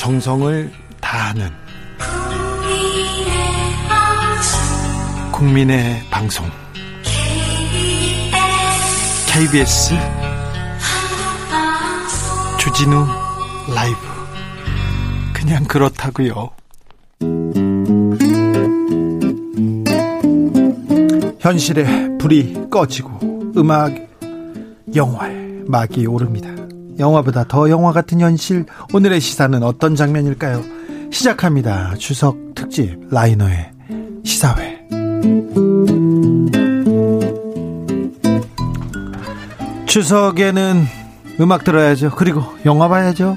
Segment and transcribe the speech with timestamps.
[0.00, 1.50] 정성을 다하는
[5.30, 6.46] 국민의 방송
[9.26, 9.92] KBS
[12.58, 13.06] 주진우
[13.74, 13.98] 라이브
[15.34, 16.48] 그냥 그렇다고요.
[21.40, 23.92] 현실의 불이 꺼지고 음악
[24.94, 26.59] 영화의 막이 오릅니다.
[27.00, 30.62] 영화보다 더 영화 같은 현실 오늘의 시사는 어떤 장면일까요?
[31.10, 31.94] 시작합니다.
[31.98, 33.70] 추석 특집 라이너의
[34.24, 34.78] 시사회.
[39.86, 40.84] 추석에는
[41.40, 42.10] 음악 들어야죠.
[42.10, 43.36] 그리고 영화 봐야죠.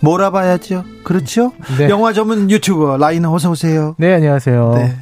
[0.00, 0.84] 몰아봐야죠.
[1.02, 1.52] 그렇죠?
[1.78, 1.88] 네.
[1.88, 3.94] 영화 전문 유튜버 라이너 어서 오세요.
[3.98, 4.72] 네, 안녕하세요.
[4.76, 4.96] 네.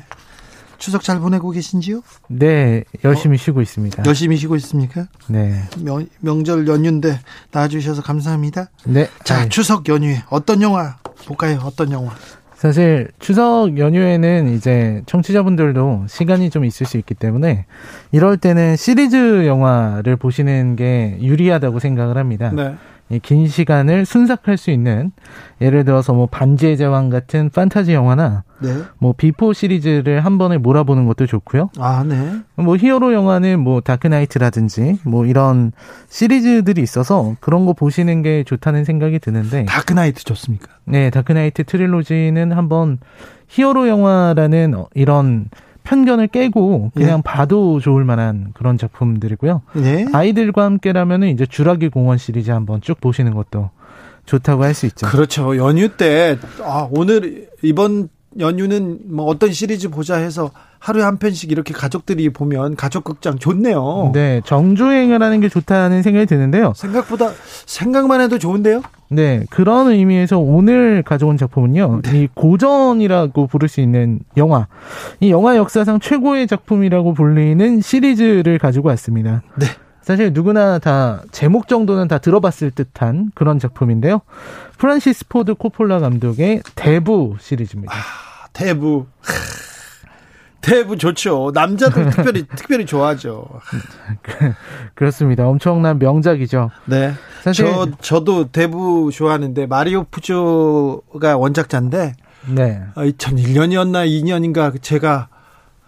[0.83, 2.01] 추석 잘 보내고 계신지요?
[2.27, 3.39] 네, 열심히 어?
[3.39, 4.03] 쉬고 있습니다.
[4.05, 5.07] 열심히 쉬고 있습니까?
[5.29, 5.63] 네.
[5.79, 7.21] 명, 명절 연휴인데
[7.53, 8.67] 나와주셔서 감사합니다.
[8.87, 9.09] 네.
[9.23, 9.49] 자, 네.
[9.49, 11.61] 추석 연휴에 어떤 영화 볼까요?
[11.63, 12.13] 어떤 영화?
[12.57, 17.67] 사실 추석 연휴에는 이제 청취자분들도 시간이 좀 있을 수 있기 때문에
[18.11, 22.51] 이럴 때는 시리즈 영화를 보시는 게 유리하다고 생각을 합니다.
[22.53, 22.75] 네.
[23.21, 25.13] 긴 시간을 순삭할 수 있는
[25.61, 28.69] 예를 들어서 뭐 반지의 제왕 같은 판타지 영화나 네.
[28.99, 31.71] 뭐 비포 시리즈를 한 번에 몰아보는 것도 좋고요.
[31.79, 32.41] 아, 네.
[32.55, 35.73] 뭐 히어로 영화는 뭐 다크나이트라든지 뭐 이런
[36.09, 40.69] 시리즈들이 있어서 그런 거 보시는 게 좋다는 생각이 드는데 다크나이트 좋습니까?
[40.85, 42.99] 네, 다크나이트 trilogy는 한번
[43.49, 45.49] 히어로 영화라는 이런
[45.85, 47.23] 편견을 깨고 그냥 예.
[47.23, 49.63] 봐도 좋을 만한 그런 작품들이고요.
[49.79, 50.07] 예.
[50.13, 53.71] 아이들과 함께라면은 이제 주라기 공원 시리즈 한번 쭉 보시는 것도
[54.27, 55.07] 좋다고 할 수 있죠.
[55.07, 55.57] 그렇죠.
[55.57, 61.73] 연휴 때 아, 오늘 이번 연휴는 뭐 어떤 시리즈 보자 해서 하루에 한 편씩 이렇게
[61.73, 64.11] 가족들이 보면 가족 극장 좋네요.
[64.15, 66.73] 네, 정주행을 하는 게 좋다는 생각이 드는데요.
[66.75, 67.31] 생각보다
[67.67, 68.83] 생각만 해도 좋은데요.
[69.09, 72.01] 네, 그런 의미에서 오늘 가져온 작품은요.
[72.03, 72.23] 네.
[72.23, 74.67] 이 고전이라고 부를 수 있는 영화.
[75.21, 79.43] 이 영화 역사상 최고의 작품이라고 불리는 시리즈를 가지고 왔습니다.
[79.57, 79.67] 네.
[80.03, 84.21] 사실 누구나 다 제목 정도는 다 들어봤을 듯한 그런 작품인데요.
[84.79, 87.95] 프란시스 포드 코폴라 감독의 대부 시리즈입니다.
[87.95, 89.07] 아, 대부.
[90.61, 91.51] 대부 좋죠.
[91.55, 93.45] 남자들 특별히 특별히 좋아하죠.
[94.95, 95.47] 그렇습니다.
[95.47, 96.71] 엄청난 명작이죠.
[96.87, 97.13] 네.
[97.43, 102.15] 사실 저 저도 대부 좋아하는데 마리오 푸조가 원작자인데
[102.49, 102.83] 네.
[102.95, 105.29] 2001년이었나 아, 2년인가 제가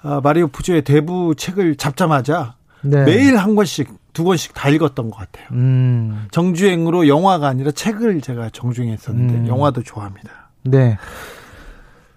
[0.03, 3.05] 아, 마리오 푸조의 대부 책을 잡자마자 네.
[3.05, 5.47] 매일 한 권씩 두 권씩 다 읽었던 것 같아요.
[5.53, 6.27] 음.
[6.31, 9.49] 정주행으로 영화가 아니라 책을 제가 정주행했었는데 음.
[9.49, 10.51] 영화도 좋아합니다.
[10.63, 10.97] 네.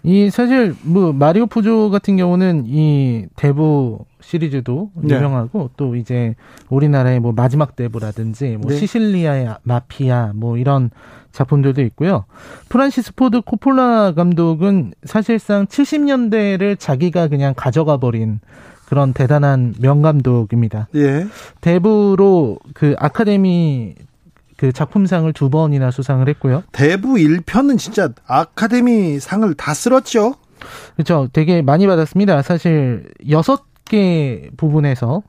[0.04, 5.16] 이 사실 뭐 마리오 푸조 같은 경우는 이 대부 시리즈도 네.
[5.16, 6.36] 유명하고 또 이제
[6.70, 8.78] 우리나라의 뭐 마지막 대부라든지 뭐 네.
[8.78, 10.92] 시실리아의 마피아 뭐 이런
[11.32, 12.26] 작품들도 있고요.
[12.70, 18.40] 프란시스 포드 코폴라 감독은 사실상 70년대를 자기가 그냥 가져가 버린
[18.88, 20.88] 그런 대단한 명감독입니다.
[20.96, 21.28] 예.
[21.62, 23.96] 대부로 그 아카데미
[24.56, 26.64] 그 작품상을 두 번이나 수상을 했고요.
[26.72, 30.36] 대부 1편은 진짜 아카데미 상을 다 쓸었죠.
[30.96, 31.28] 그렇죠.
[31.34, 32.42] 되게 많이 받았습니다.
[32.42, 35.22] 사실 여섯 개 부분에서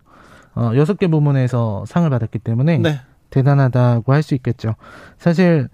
[0.54, 3.00] 어 여섯 개 부문에서 상을 받았기 때문에 네.
[3.30, 4.74] 대단하다고 할 수 있겠죠.
[5.18, 5.68] 사실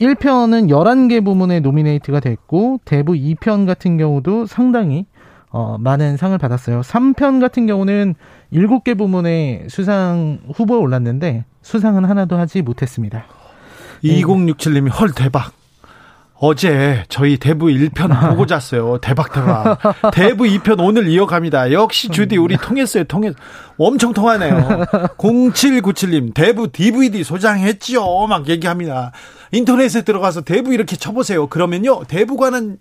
[0.00, 5.06] 1편은 11개 부문에 노미네이트가 됐고 대부 2편 같은 경우도 상당히
[5.50, 6.80] 어, 많은 상을 받았어요.
[6.82, 8.14] 3편 같은 경우는
[8.52, 13.24] 7개 부문에 수상 후보에 올랐는데 수상은 하나도 하지 못했습니다.
[14.04, 15.52] 2067님이 헐 대박.
[16.42, 18.98] 어제 저희 대부 1편 보고 잤어요.
[18.98, 19.78] 대박 대박.
[20.12, 21.72] 대부 2편 오늘 이어갑니다.
[21.72, 23.04] 역시 주디 우리 통했어요.
[23.04, 23.34] 통했.
[23.76, 24.86] 엄청 통하네요.
[25.18, 28.26] 0797님 대부 DVD 소장했지요.
[28.26, 29.12] 막 얘기합니다.
[29.52, 31.46] 인터넷에 들어가서 대부 이렇게 쳐보세요.
[31.48, 32.78] 그러면요 대부관은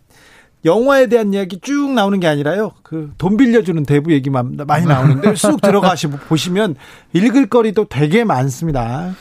[0.66, 2.72] 영화에 대한 이야기 쭉 나오는 게 아니라요.
[2.84, 6.75] 그 돈 빌려주는 대부 얘기만 많이 나오는데 쑥 들어가시고 보시면
[7.14, 9.11] 읽을 거리도 되게 많습니다.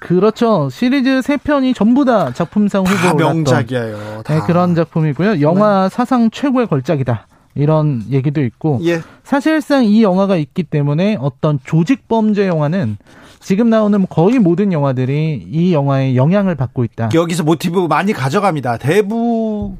[0.00, 0.68] 그렇죠.
[0.70, 4.22] 시리즈 세 편이 전부 다 작품상 후보 명작이에요.
[4.26, 5.40] 네, 그런 작품이고요.
[5.40, 5.94] 영화 네.
[5.94, 7.26] 사상 최고의 걸작이다.
[7.56, 9.00] 이런 얘기도 있고 예.
[9.24, 12.96] 사실상 이 영화가 있기 때문에 어떤 조직 범죄 영화는
[13.40, 17.08] 지금 나오는 거의 모든 영화들이 이 영화에 영향을 받고 있다.
[17.14, 18.76] 여기서 모티브 많이 가져갑니다.
[18.76, 19.76] 대부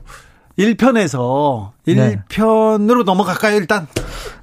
[0.58, 3.04] 1편에서 1편으로 네.
[3.04, 3.86] 넘어갈까요, 일단?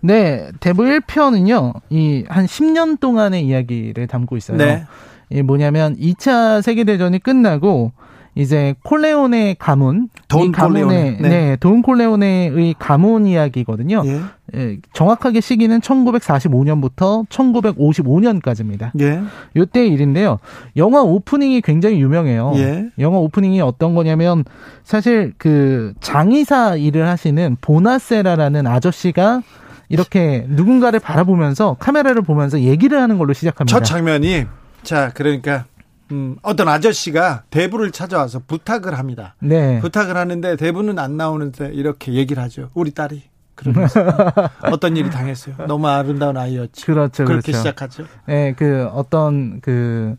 [0.01, 4.57] 네, 대부 1편은요, 이 한 10년 동안의 이야기를 담고 있어요.
[4.57, 4.85] 네.
[5.29, 7.91] 이 뭐냐면 2차 세계대전이 끝나고
[8.35, 11.17] 이제 콜레오네 가문 돈 콜레오네.
[11.21, 11.29] 네.
[11.29, 14.03] 네, 돈 콜레오네의 가문 이야기거든요.
[14.05, 14.21] 예.
[14.55, 18.91] 예, 정확하게 시기는 1945년부터 1955년까지입니다.
[18.99, 19.21] 예.
[19.55, 20.39] 요때 일인데요.
[20.75, 22.53] 영화 오프닝이 굉장히 유명해요.
[22.55, 22.89] 예.
[22.99, 24.43] 영화 오프닝이 어떤 거냐면
[24.83, 29.41] 사실 그 장의사 일을 하시는 보나세라라는 아저씨가
[29.87, 33.79] 이렇게 누군가를 바라보면서 카메라를 보면서 얘기를 하는 걸로 시작합니다.
[33.79, 34.45] 첫 장면이
[34.83, 35.65] 자 그러니까
[36.11, 39.35] 음, 어떤 아저씨가 대부를 찾아와서 부탁을 합니다.
[39.39, 39.79] 네.
[39.79, 42.69] 부탁을 하는데 대부는 안 나오는데 이렇게 얘기를 하죠.
[42.73, 43.23] 우리 딸이
[43.55, 44.01] 그러면서
[44.71, 45.55] 어떤 일이 당했어요.
[45.67, 46.85] 너무 아름다운 아이였지.
[46.85, 47.25] 그렇죠.
[47.25, 47.57] 그렇게 그렇죠.
[47.57, 48.05] 시작하죠.
[48.27, 50.15] 네, 그 어떤 그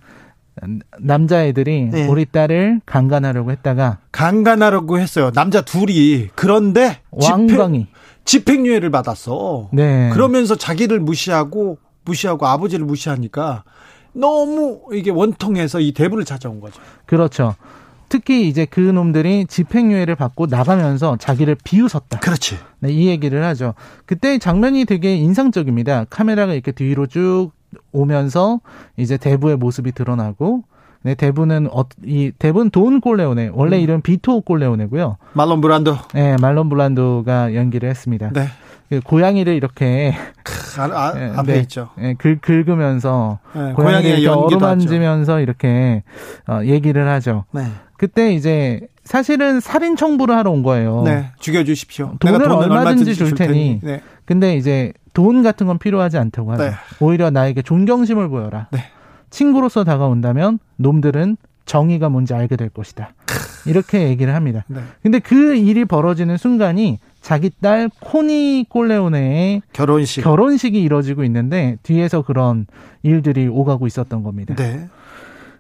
[0.99, 2.07] 남자애들이 네.
[2.09, 5.31] 우리 딸을 강간하려고 했다가 강간하려고 했어요.
[5.33, 7.89] 남자 둘이 그런데 왕광이
[8.25, 9.69] 집행, 집행유예를 받았어.
[9.73, 10.11] 네.
[10.13, 13.65] 그러면서 자기를 무시하고 무시하고 아버지를 무시하니까
[14.17, 16.81] 너무 이게 원통해서 이 대부를 찾아온 거죠.
[17.05, 17.55] 그렇죠.
[18.09, 22.21] 특히 이제 그 놈들이 집행유예를 받고 나가면서 자기를 비웃었다.
[22.21, 22.57] 그렇지.
[22.79, 23.75] 네, 이 얘기를 하죠.
[24.05, 26.07] 그때 장면이 되게 인상적입니다.
[26.09, 27.51] 카메라가 이렇게 뒤로 쭉
[27.93, 28.61] 오면서
[28.97, 30.63] 이제 대부의 모습이 드러나고
[31.03, 33.83] 네, 대부는 어, 이 대부는 돈 콜레오네 원래 음.
[33.83, 35.19] 이름 비토 콜레오네고요.
[35.35, 35.97] 말론 브란도.
[36.15, 38.31] 네, 말론 블란도가 연기를 했습니다.
[38.33, 38.47] 네.
[38.89, 40.15] 그 고양이를 이렇게
[40.79, 41.61] 아, 아, 네, 앞에 네.
[41.61, 41.91] 있죠.
[42.01, 44.29] 예, 긁, 긁으면서 네, 고양이를.
[44.29, 46.03] 어루만지면서 이렇게
[46.47, 47.45] 어, 얘기를 하죠.
[47.53, 47.67] 네.
[47.97, 51.03] 그때 이제 사실은 살인 청부를 하러 온 거예요.
[51.05, 51.31] 네.
[51.39, 52.17] 죽여주십시오.
[52.19, 53.81] 돈을 돈을 얼마든지 줄 테니.
[53.83, 54.03] 네.
[54.25, 56.63] 근데 이제 돈 같은 건 필요하지 않다고 하죠.
[56.65, 56.73] 네.
[57.01, 58.69] 오히려 나에게 존경심을 보여라.
[58.71, 58.81] 네.
[59.31, 63.13] 친구로서 다가온다면 놈들은 정의가 뭔지 알게 될 것이다.
[63.67, 64.65] 이렇게 얘기를 합니다.
[64.69, 64.81] 네.
[65.03, 70.23] 근데 그 일이 벌어지는 순간이 자기 딸 코니 콜레오네의 결혼식.
[70.23, 72.67] 결혼식이 이뤄지고 있는데 뒤에서 그런
[73.03, 74.55] 일들이 오가고 있었던 겁니다.
[74.55, 74.87] 네.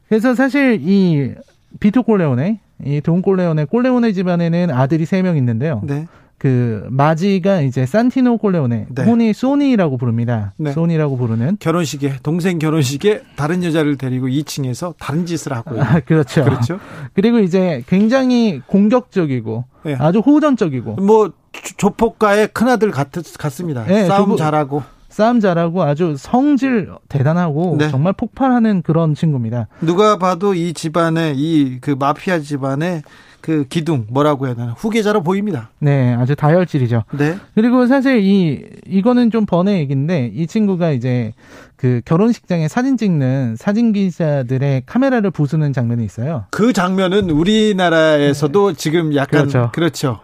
[0.08, 1.34] 그래서 사실 이
[1.80, 5.82] 비토 콜레오네, 이 돈 콜레오네, 콜레오네 집안에는 아들이 세 명 있는데요.
[5.82, 6.06] 네.
[6.38, 9.04] 그 마지가 이제 산티노 콜레오네, 네.
[9.04, 10.52] 혼이 소니라고 부릅니다.
[10.58, 10.72] 네.
[10.72, 11.56] 소니라고 부르는.
[11.60, 16.44] 결혼식에 동생 결혼식에 다른 여자를 데리고 2층에서 다른 짓을 하고 아, 그렇죠.
[16.44, 16.78] 그렇죠.
[17.14, 19.96] 그리고 이제 굉장히 공격적이고 네.
[19.98, 23.08] 아주 호전적이고 뭐 조- 조폭가의 큰아들 같,
[23.38, 23.84] 같습니다.
[23.84, 27.88] 네, 싸움 조폭- 잘하고 싸움 잘하고 아주 성질 대단하고 네.
[27.88, 29.68] 정말 폭발하는 그런 친구입니다.
[29.80, 33.02] 누가 봐도 이 집안의 이 그 마피아 집안의
[33.46, 35.70] 그 기둥 뭐라고 해야 되나 후계자로 보입니다.
[35.78, 37.04] 네, 아주 다혈질이죠.
[37.16, 37.38] 네.
[37.54, 41.32] 그리고 사실 이 이거는 좀 번의 얘기인데 이 친구가 이제
[41.76, 46.46] 그 결혼식장에 사진 찍는 사진 기자들의 카메라를 부수는 장면이 있어요.
[46.50, 49.70] 그 장면은 우리나라에서도 지금 약간 그렇죠.
[49.72, 50.18] 그렇죠.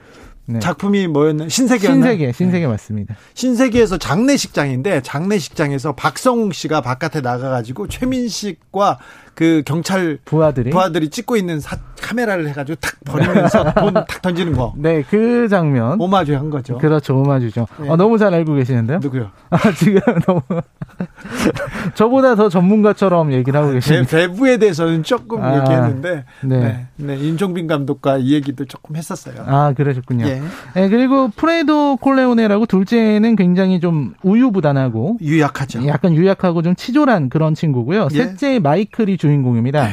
[0.47, 0.59] 네.
[0.59, 1.49] 작품이 뭐였나?
[1.49, 1.95] 신세계였나?
[1.95, 3.15] 신세계, 신세계 맞습니다.
[3.35, 8.99] 신세계에서 장례식장인데 장례식장에서 박성웅 씨가 바깥에 나가가지고 최민식과
[9.35, 10.71] 그 경찰 부하들이.
[10.71, 16.01] 부하들이 찍고 있는 사- 카메라를 해가지고 탁 버리면서 돈 탁 던지는 거 네, 그 장면.
[16.01, 16.77] 오마주 한 거죠.
[16.79, 17.67] 그렇죠, 오마주죠.
[17.81, 17.89] 네.
[17.89, 18.99] 어, 너무 잘 알고 계시는데요?
[19.01, 19.31] 누구요?
[19.51, 20.41] 아, 지금 너무.
[21.95, 24.09] 저보다 더 전문가처럼 얘기를 하고 대, 계십니다.
[24.09, 26.59] 대부에 대해서는 조금 아, 얘기했는데 네.
[26.59, 26.87] 네.
[26.97, 29.35] 네, 임종빈 감독과 이 얘기도 조금 했었어요.
[29.47, 30.27] 아, 그러셨군요.
[30.27, 30.43] 예.
[30.75, 35.87] 네, 그리고 프레도 콜레오네라고 둘째는 굉장히 좀 우유부단하고 유약하죠.
[35.87, 38.09] 약간 유약하고 좀 치졸한 그런 친구고요.
[38.13, 38.17] 예.
[38.17, 39.89] 셋째 마이클이 주인공입니다.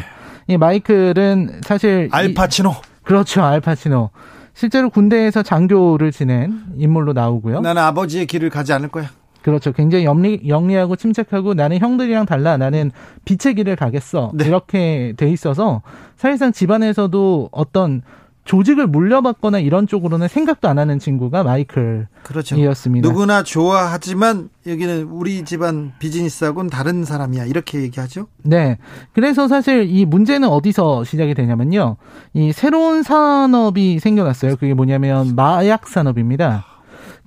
[0.47, 2.73] 이 마이클은 사실 이- 알파치노.
[3.03, 4.09] 그렇죠 알파치노
[4.55, 7.61] 실제로 군대에서 장교를 지낸 인물로 나오고요.
[7.61, 9.05] 나는 아버지의 길을 가지 않을 거야.
[9.43, 9.71] 그렇죠.
[9.71, 12.57] 굉장히 영리, 영리하고 침착하고 나는 형들이랑 달라.
[12.57, 12.91] 나는
[13.25, 14.31] 빛의 길을 가겠어.
[14.33, 14.45] 네.
[14.47, 15.81] 이렇게 돼 있어서
[16.17, 18.01] 사실상 집안에서도 어떤
[18.50, 22.10] 조직을 물려받거나 이런 쪽으로는 생각도 안 하는 친구가 마이클이었습니다.
[22.24, 22.56] 그렇죠.
[22.56, 27.46] 누구나 좋아하지만 여기는 우리 집안 비즈니스하고는 다른 사람이야.
[27.46, 28.25] 이렇게 얘기하죠.
[28.41, 28.79] 네.
[29.13, 31.98] 그래서 사실 이 문제는 어디서 시작이 되냐면요.
[32.34, 34.56] 이 새로운 산업이 생겨났어요.
[34.56, 36.65] 그게 뭐냐면 마약 산업입니다.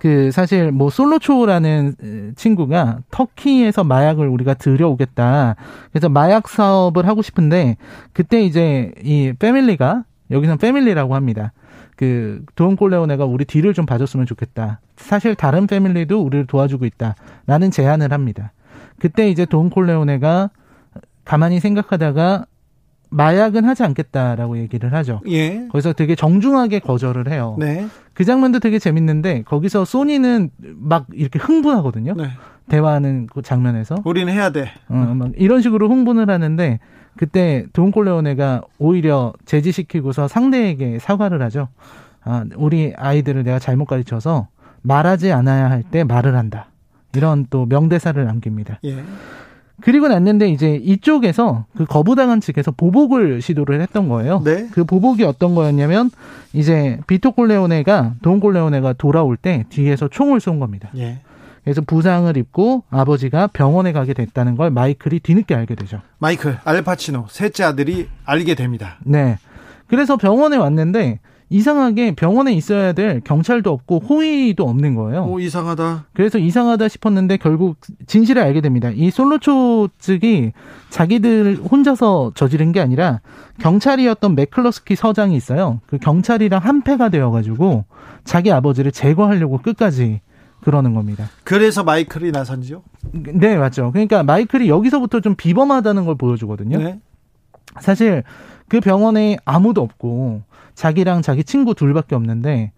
[0.00, 5.54] 그 사실 뭐 솔로초라는 친구가 터키에서 마약을 우리가 들여오겠다.
[5.92, 7.76] 그래서 마약 사업을 하고 싶은데
[8.12, 10.02] 그때 이제 이 패밀리가
[10.32, 11.52] 여기선 패밀리라고 합니다.
[11.96, 14.80] 그 도움 콜레오네가 우리 뒤를 좀 봐줬으면 좋겠다.
[14.96, 17.14] 사실 다른 패밀리도 우리를 도와주고 있다.
[17.46, 18.52] 라는 제안을 합니다.
[18.98, 20.50] 그때 이제 도움 콜레오네가
[21.24, 22.46] 가만히 생각하다가
[23.10, 25.20] 마약은 하지 않겠다라고 얘기를 하죠.
[25.28, 25.68] 예.
[25.68, 27.56] 거기서 되게 정중하게 거절을 해요.
[27.58, 27.86] 네.
[28.14, 32.14] 그 장면도 되게 재밌는데 거기서 소니는 막 이렇게 흥분하거든요.
[32.16, 32.30] 네.
[32.68, 34.70] 대화하는 그 장면에서 우리는 해야 돼.
[34.88, 36.80] 어, 막 이런 식으로 흥분을 하는데
[37.16, 41.68] 그때 돈 콜레오네가 오히려 제지시키고서 상대에게 사과를 하죠.
[42.24, 44.48] 아, 우리 아이들을 내가 잘못 가르쳐서
[44.82, 46.66] 말하지 않아야 할 때 말을 한다.
[47.14, 48.78] 이런 또 명대사를 남깁니다.
[48.84, 49.02] 예.
[49.80, 54.40] 그리고 났는데 이제 이쪽에서 그 거부당한 측에서 보복을 시도를 했던 거예요.
[54.44, 54.68] 네.
[54.72, 56.10] 그 보복이 어떤 거였냐면
[56.52, 60.88] 이제 비토 콜레오네가 돈 콜레오네가 돌아올 때 뒤에서 총을 쏜 겁니다.
[60.96, 61.18] 예.
[61.64, 66.00] 그래서 부상을 입고 아버지가 병원에 가게 됐다는 걸 마이클이 뒤늦게 알게 되죠.
[66.18, 68.98] 마이클 알파치노 셋째 아들이 알게 됩니다.
[69.04, 69.38] 네.
[69.86, 71.20] 그래서 병원에 왔는데
[71.52, 75.26] 이상하게 병원에 있어야 될 경찰도 없고 호의도 없는 거예요.
[75.26, 76.06] 오, 이상하다.
[76.14, 77.76] 그래서 이상하다 싶었는데 결국
[78.06, 78.90] 진실을 알게 됩니다.
[78.90, 80.52] 이 솔로초 측이
[80.88, 83.20] 자기들 혼자서 저지른 게 아니라
[83.60, 85.80] 경찰이었던 맥클러스키 서장이 있어요.
[85.86, 87.84] 그 경찰이랑 한패가 되어가지고
[88.24, 90.22] 자기 아버지를 제거하려고 끝까지
[90.62, 91.28] 그러는 겁니다.
[91.44, 92.82] 그래서 마이클이 나선지요?
[93.12, 93.90] 네, 맞죠.
[93.92, 96.78] 그러니까 마이클이 여기서부터 좀 비범하다는 걸 보여주거든요.
[96.78, 97.00] 네.
[97.80, 98.22] 사실
[98.68, 100.42] 그 병원에 아무도 없고
[100.74, 102.72] 자기랑 자기 친구 둘밖에 없는데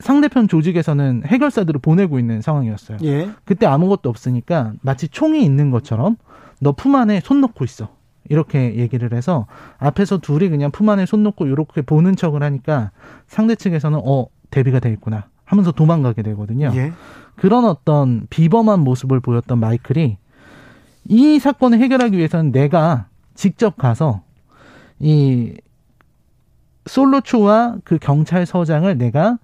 [0.00, 2.98] 상대편 조직에서는 해결사들을 보내고 있는 상황이었어요.
[3.04, 3.30] 예.
[3.44, 6.16] 그때 아무것도 없으니까 마치 총이 있는 것처럼
[6.60, 7.88] 너 품 안에 손 넣고 있어.
[8.28, 9.46] 이렇게 얘기를 해서
[9.78, 12.90] 앞에서 둘이 그냥 품 안에 손 놓고 이렇게 보는 척을 하니까
[13.26, 16.70] 상대 측에서는 어 대비가 돼 있구나 하면서 도망가게 되거든요.
[16.74, 16.92] 예.
[17.34, 20.18] 그런 어떤 비범한 모습을 보였던 마이클이
[21.06, 24.22] 이 사건을 해결하기 위해서는 내가 직접 가서
[24.98, 25.54] 이
[26.84, 29.38] 솔로초와 그 경찰서장을 내가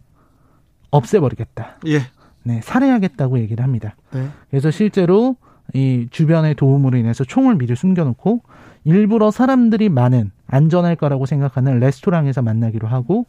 [0.91, 1.79] 없애버리겠다.
[1.87, 2.01] 예.
[2.43, 3.97] 네, 살해하겠다고 얘기를 합니다.
[4.13, 4.29] 네.
[4.51, 5.37] 그래서 실제로
[5.73, 8.43] 이 주변의 도움으로 인해서 총을 미리 숨겨놓고
[8.85, 13.25] 일부러 사람들이 많은 안전할 거라고 생각하는 레스토랑에서 만나기로 하고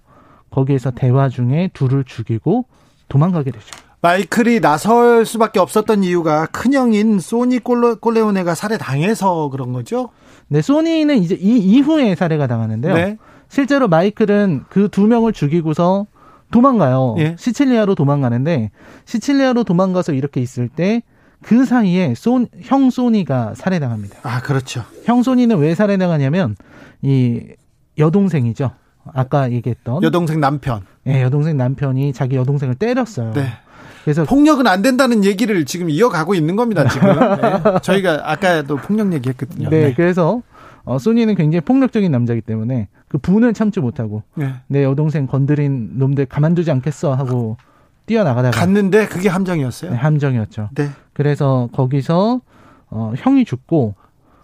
[0.51, 2.65] 거기에서 대화 중에 둘을 죽이고
[3.07, 3.65] 도망가게 되죠.
[4.01, 10.09] 마이클이 나설 수밖에 없었던 이유가 큰형인 소니 꼴레 오네가 살해당해서 그런 거죠?
[10.47, 12.93] 네, 소니는 이제 이 이후에 살해가 당하는데요.
[12.93, 13.17] 네.
[13.49, 16.05] 실제로 마이클은 그 두 명을 죽이고서
[16.51, 17.15] 도망가요.
[17.17, 17.35] 예.
[17.39, 18.69] 시칠리아로 도망가는데
[19.05, 21.01] 시칠리아로 도망가서 이렇게 있을 때
[21.45, 24.17] 그 사이에 소, 형 소니가 살해당합니다.
[24.23, 24.83] 아, 그렇죠.
[25.03, 26.55] 형 소니는 왜 살해당하냐면
[27.03, 27.39] 이
[27.99, 28.71] 여동생이죠.
[29.13, 30.81] 아까 얘기했던 여동생 남편.
[31.07, 33.33] 예, 여동생 남편이 자기 여동생을 때렸어요.
[33.33, 33.47] 네.
[34.03, 36.88] 그래서 폭력은 안 된다는 얘기를 지금 이어가고 있는 겁니다.
[36.88, 37.09] 지금
[37.41, 37.79] 네.
[37.81, 39.69] 저희가 아까도 폭력 얘기했거든요.
[39.69, 39.93] 네, 네.
[39.93, 40.41] 그래서
[40.83, 44.53] 어, 소니는 굉장히 폭력적인 남자이기 때문에 그 분을 참지 못하고 네.
[44.67, 47.57] 내 여동생 건드린 놈들 가만두지 않겠어 하고
[48.05, 49.91] 뛰어나가다가 갔는데 그게 함정이었어요.
[49.91, 50.69] 네, 함정이었죠.
[50.75, 50.89] 네.
[51.13, 52.41] 그래서 거기서
[52.91, 53.95] 어, 형이 죽고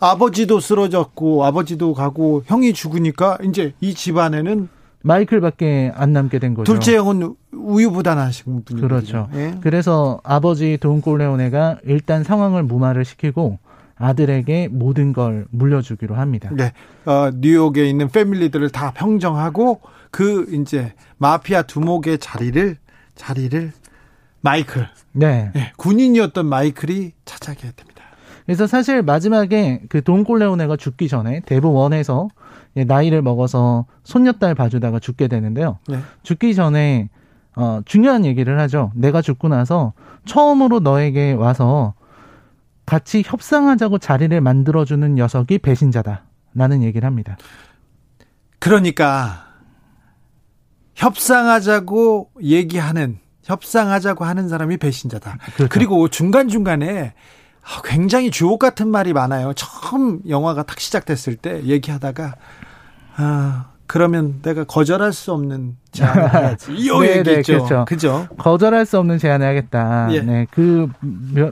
[0.02, 4.68] 아버지도 쓰러졌고 아버지도 가고 형이 죽으니까 이제 이 집안에는
[5.04, 6.72] 마이클밖에 안 남게 된 거죠.
[6.72, 8.88] 둘째 형은 우유부단하신 분이죠.
[8.88, 9.30] 그렇죠.
[9.36, 9.56] 예?
[9.62, 13.60] 그래서 아버지 돈 꼴레오네가 일단 상황을 무마를 시키고
[13.96, 16.50] 아들에게 모든 걸 물려주기로 합니다.
[16.52, 16.74] 네.
[17.06, 22.78] 어, 뉴욕에 있는 패밀리들을 다 평정하고 그 이제 마피아 두목의 자리를
[23.16, 23.72] 자리를
[24.42, 24.88] 마이클.
[25.12, 25.52] 네.
[25.54, 25.72] 네.
[25.78, 28.01] 군인이었던 마이클이 차지하게 됩니다.
[28.46, 32.28] 그래서 사실 마지막에 그돈 콜레오네가 죽기 전에 대부 원에서
[32.74, 35.80] 나이를 먹어서 손녀딸 봐주다가 죽게 되는데요.
[35.88, 36.00] 네.
[36.24, 37.10] 죽기 전에
[37.56, 38.92] 어, 중요한 얘기를 하죠.
[38.96, 39.94] 내가 죽고 나서
[40.26, 41.94] 처음으로 너에게 와서
[42.86, 46.26] 같이 협상하자고 자리를 만들어주는 녀석이 배신자다.
[46.54, 47.38] 라는 얘기를 합니다.
[48.60, 49.46] 그러니까,
[50.96, 55.38] 협상하자고 얘기하는, 협상하자고 하는 사람이 배신자다.
[55.56, 55.68] 그렇죠.
[55.72, 57.14] 그리고 중간중간에
[57.84, 59.54] 굉장히 주옥 같은 말이 많아요.
[59.56, 62.36] 처음 영화가 딱 시작됐을 때 얘기하다가,
[63.18, 66.74] 아, 그러면 내가 거절할 수 없는 제안을 해야지.
[66.74, 67.58] 이 네, 네, 얘기죠.
[67.66, 67.86] 그렇죠.
[67.86, 68.28] 그죠?
[68.38, 70.08] 거절할 수 없는 제안을 하겠다.
[70.12, 70.22] 예.
[70.22, 70.88] 네, 그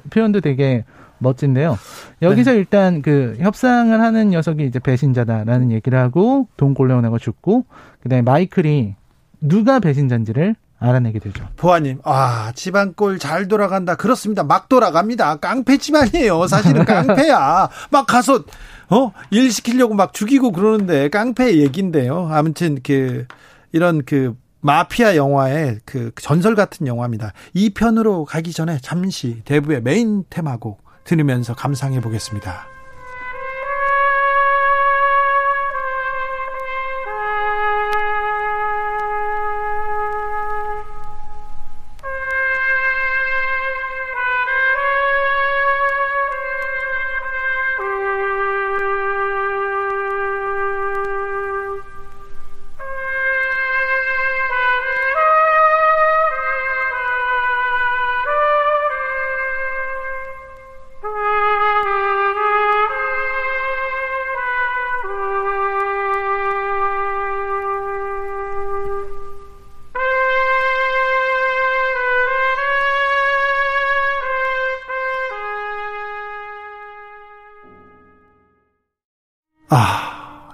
[0.09, 0.85] 표현도 되게
[1.19, 1.77] 멋진데요.
[2.21, 2.57] 여기서 네.
[2.57, 7.65] 일단 그 협상을 하는 녀석이 이제 배신자다라는 얘기를 하고 돈 골레오네가 죽고
[8.01, 8.95] 그다음에 마이클이
[9.41, 11.45] 누가 배신자인지를 알아내게 되죠.
[11.57, 13.95] 보아님, 아, 집안꼴 잘 돌아간다.
[13.95, 14.43] 그렇습니다.
[14.43, 15.37] 막 돌아갑니다.
[15.37, 16.47] 깡패 집안이에요.
[16.47, 17.69] 사실은 깡패야.
[17.91, 18.43] 막 가서,
[18.89, 19.11] 어?
[19.31, 22.29] 일 시키려고 막 죽이고 그러는데 깡패 얘기인데요.
[22.31, 23.25] 아무튼 그,
[23.71, 27.31] 이런 그, 마피아 영화의 그 전설 같은 영화입니다.
[27.53, 32.68] 이 편으로 가기 전에 잠시 대부의 메인 테마곡 들으면서 감상해 보겠습니다.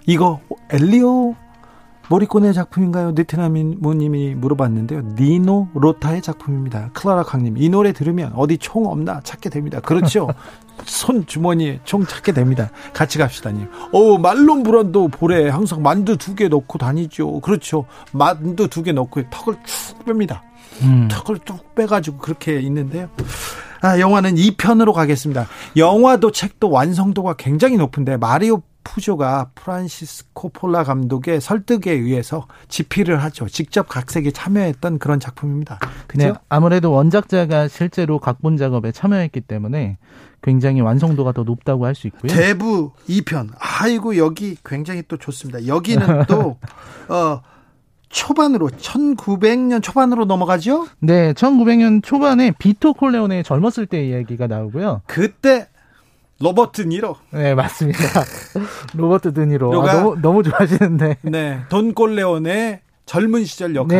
[0.06, 1.36] 이거 엘리오
[2.08, 3.14] 모리꼬네 작품인가요?
[3.14, 5.02] 네트나무님이 물어봤는데요.
[5.18, 6.92] 니노 로타의 작품입니다.
[6.94, 9.80] 클라라 강님, 이 노래 들으면 어디 총 없나 찾게 됩니다.
[9.80, 10.28] 그렇죠.
[10.86, 12.70] 손 주머니에 총 찾게 됩니다.
[12.94, 13.68] 같이 갑시다님.
[13.92, 17.40] 어 말론 브란도 볼에 항상 만두 두 개 넣고 다니죠.
[17.40, 17.86] 그렇죠.
[18.12, 20.42] 만두 두 개 넣고 턱을 쭉 뺍니다.
[20.84, 21.08] 음.
[21.10, 23.10] 턱을 쭉 빼가지고 그렇게 있는데요.
[23.82, 25.48] 아, 영화는 2편으로 가겠습니다.
[25.76, 33.50] 영화도 책도 완성도가 굉장히 높은데 마리오 푸조가 프란시스코 폴라 감독의 설득에 의해서 집필을 하죠.
[33.50, 35.80] 직접 각색에 참여했던 그런 작품입니다.
[36.08, 36.28] 그죠?
[36.28, 39.98] 네, 아무래도 원작자가 실제로 각본 작업에 참여했기 때문에
[40.42, 42.32] 굉장히 완성도가 더 높다고 할 수 있고요.
[42.32, 43.50] 대부 2편.
[43.58, 45.66] 아이고 여기 굉장히 또 좋습니다.
[45.68, 46.58] 여기는 또
[47.10, 47.42] 어,
[48.10, 50.88] 초반으로 1900년 초반으로 넘어가죠?
[51.00, 55.02] 네, 1900년 초반에 비토 콜레온의 젊었을 때 이야기가 나오고요.
[55.08, 55.68] 그때
[56.40, 57.16] 로버트 니로.
[57.32, 58.00] 네, 맞습니다.
[58.94, 59.82] 로버트 드니로.
[59.82, 61.18] 아, 너무, 너무 좋아하시는데.
[61.24, 61.60] 네.
[61.70, 63.98] 돈 콜레온의 젊은 시절 역할.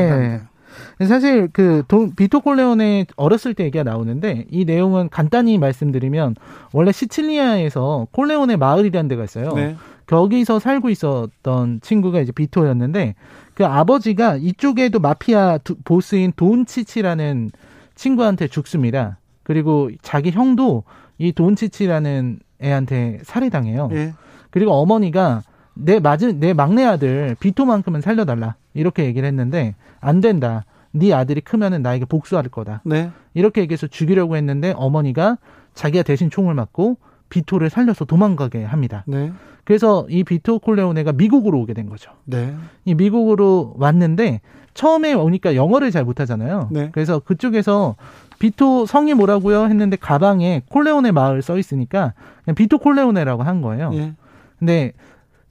[1.00, 1.08] 네.
[1.08, 6.36] 사실 그 돈, 비토 콜레온의 어렸을 때 얘기가 나오는데 이 내용은 간단히 말씀드리면
[6.74, 9.54] 원래 시칠리아에서 콜레온의 마을이라는 데가 있어요.
[9.54, 9.76] 네.
[10.06, 13.16] 거기서 살고 있었던 친구가 이제 비토였는데
[13.54, 17.52] 그 아버지가 이쪽에도 마피아 보스인 돈치치라는
[17.96, 19.18] 친구한테 죽습니다.
[19.44, 20.84] 그리고 자기 형도
[21.18, 23.90] 이 돈치치라는 애한테 살해당해요.
[23.94, 24.14] 예.
[24.50, 25.42] 그리고 어머니가
[25.74, 30.66] 내 맞은 내 막내 아들 비토만큼은 살려달라 이렇게 얘기를 했는데 안 된다.
[30.92, 32.82] 네 아들이 크면은 나에게 복수할 거다.
[32.86, 33.12] 네.
[33.34, 35.38] 이렇게 얘기해서 죽이려고 했는데 어머니가
[35.74, 36.98] 자기가 대신 총을 맞고
[37.30, 39.04] 비토를 살려서 도망가게 합니다.
[39.06, 39.34] 네.
[39.66, 42.12] 그래서 이 비토 콜레오네가 미국으로 오게 된 거죠.
[42.24, 42.56] 네.
[42.86, 44.40] 이 미국으로 왔는데
[44.74, 46.70] 처음에 오니까 영어를 잘 못하잖아요.
[46.72, 46.90] 네.
[46.94, 47.96] 그래서 그쪽에서
[48.40, 49.66] 비토 성이 뭐라고요?
[49.66, 52.14] 했는데 가방에 콜레오네 마을 써 있으니까
[52.44, 53.92] 그냥 비토 콜레오네라고 한 거예요.
[53.94, 54.14] 예.
[54.60, 54.94] 근데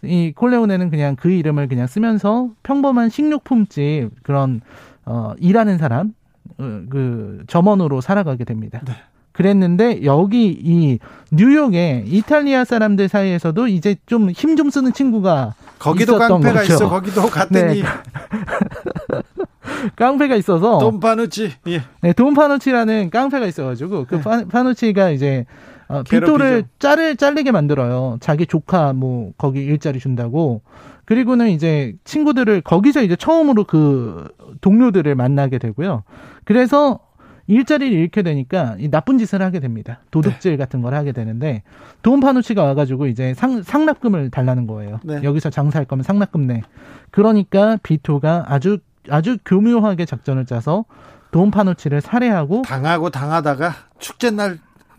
[0.02, 4.60] 이 콜레오네는 그냥 그 이름을 그냥 쓰면서 평범한 식료품집 그런
[5.06, 6.14] 어 일하는 사람
[6.58, 8.80] 어, 그 점원으로 살아가게 됩니다.
[8.86, 8.92] 네.
[9.34, 10.98] 그랬는데 여기 이
[11.32, 16.72] 뉴욕에 이탈리아 사람들 사이에서도 이제 좀힘좀 쓰는 친구가 거기도 깡패가 거죠.
[16.72, 16.88] 있어.
[16.88, 17.82] 거기도 갔더니 네.
[19.96, 21.52] 깡패가 있어서 돈 파누치.
[21.66, 21.82] 예.
[22.00, 24.44] 네, 돈 파누치라는 깡패가 있어가지고 그 네.
[24.48, 25.46] 파누치가 이제
[25.88, 28.18] 어, 빅토를 짤을 잘리게 만들어요.
[28.20, 30.62] 자기 조카 뭐 거기 일자리 준다고.
[31.06, 34.28] 그리고는 이제 친구들을 거기서 이제 처음으로 그
[34.60, 36.04] 동료들을 만나게 되고요.
[36.44, 37.00] 그래서
[37.46, 40.00] 일자리를 잃게 되니까 이 나쁜 짓을 하게 됩니다.
[40.10, 40.56] 도둑질 네.
[40.56, 41.62] 같은 걸 하게 되는데
[42.02, 45.00] 돈 파누치가 와가지고 이제 상, 상납금을 달라는 거예요.
[45.04, 45.20] 네.
[45.22, 46.62] 여기서 장사할 거면 상납금 내.
[47.10, 48.78] 그러니까 비토가 아주
[49.10, 50.86] 아주 교묘하게 작전을 짜서
[51.30, 54.58] 돈 파누치를 살해하고 당하고 당하다가 축제 날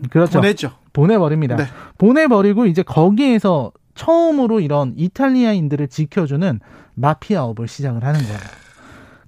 [0.09, 0.39] 그렇죠.
[0.39, 0.71] 보내죠.
[0.93, 1.55] 보내버립니다.
[1.55, 1.63] 네.
[1.97, 6.59] 보내버리고 이제 거기에서 처음으로 이런 이탈리아인들을 지켜주는
[6.95, 8.39] 마피아업을 시작을 하는 거예요.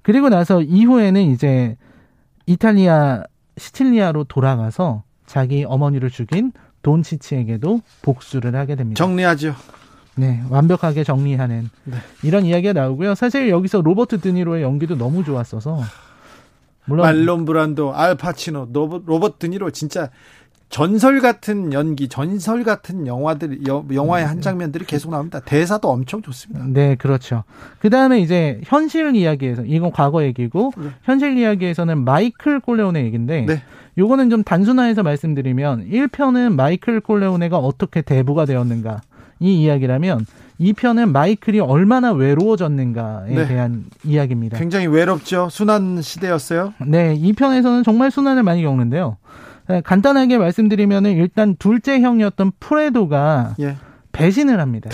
[0.03, 1.77] 그리고 나서 이후에는 이제
[2.47, 3.23] 이탈리아
[3.57, 8.97] 시칠리아로 돌아가서 자기 어머니를 죽인 돈치치에게도 복수를 하게 됩니다.
[8.97, 9.53] 정리하죠.
[10.15, 11.97] 네, 완벽하게 정리하는 네.
[12.23, 13.13] 이런 이야기가 나오고요.
[13.13, 15.81] 사실 여기서 로버트 드니로의 연기도 너무 좋았어서
[16.85, 20.09] 물론 말론 브란도, 알파치노, 로버트 드니로 진짜
[20.69, 25.39] 전설 같은 연기, 전설 같은 영화들, 영화의 한 장면들이 계속 나옵니다.
[25.39, 26.65] 대사도 엄청 좋습니다.
[26.67, 27.43] 네, 그렇죠.
[27.79, 30.89] 그 다음에 이제 현실 이야기에서, 이건 과거 얘기고, 네.
[31.03, 33.61] 현실 이야기에서는 마이클 콜레온의 얘기인데, 네.
[33.97, 39.01] 요거는 좀 단순화해서 말씀드리면, 1편은 마이클 콜레온네가 어떻게 대부가 되었는가,
[39.39, 40.25] 이 이야기라면,
[40.59, 43.47] 2편은 마이클이 얼마나 외로워졌는가에 네.
[43.47, 44.57] 대한 이야기입니다.
[44.57, 45.47] 굉장히 외롭죠.
[45.49, 46.73] 순환 시대였어요.
[46.85, 49.17] 네, 2편에서는 정말 순환을 많이 겪는데요.
[49.67, 53.75] 네, 간단하게 말씀드리면은 일단 둘째 형이었던 프레도가 예.
[54.11, 54.89] 배신을 합니다.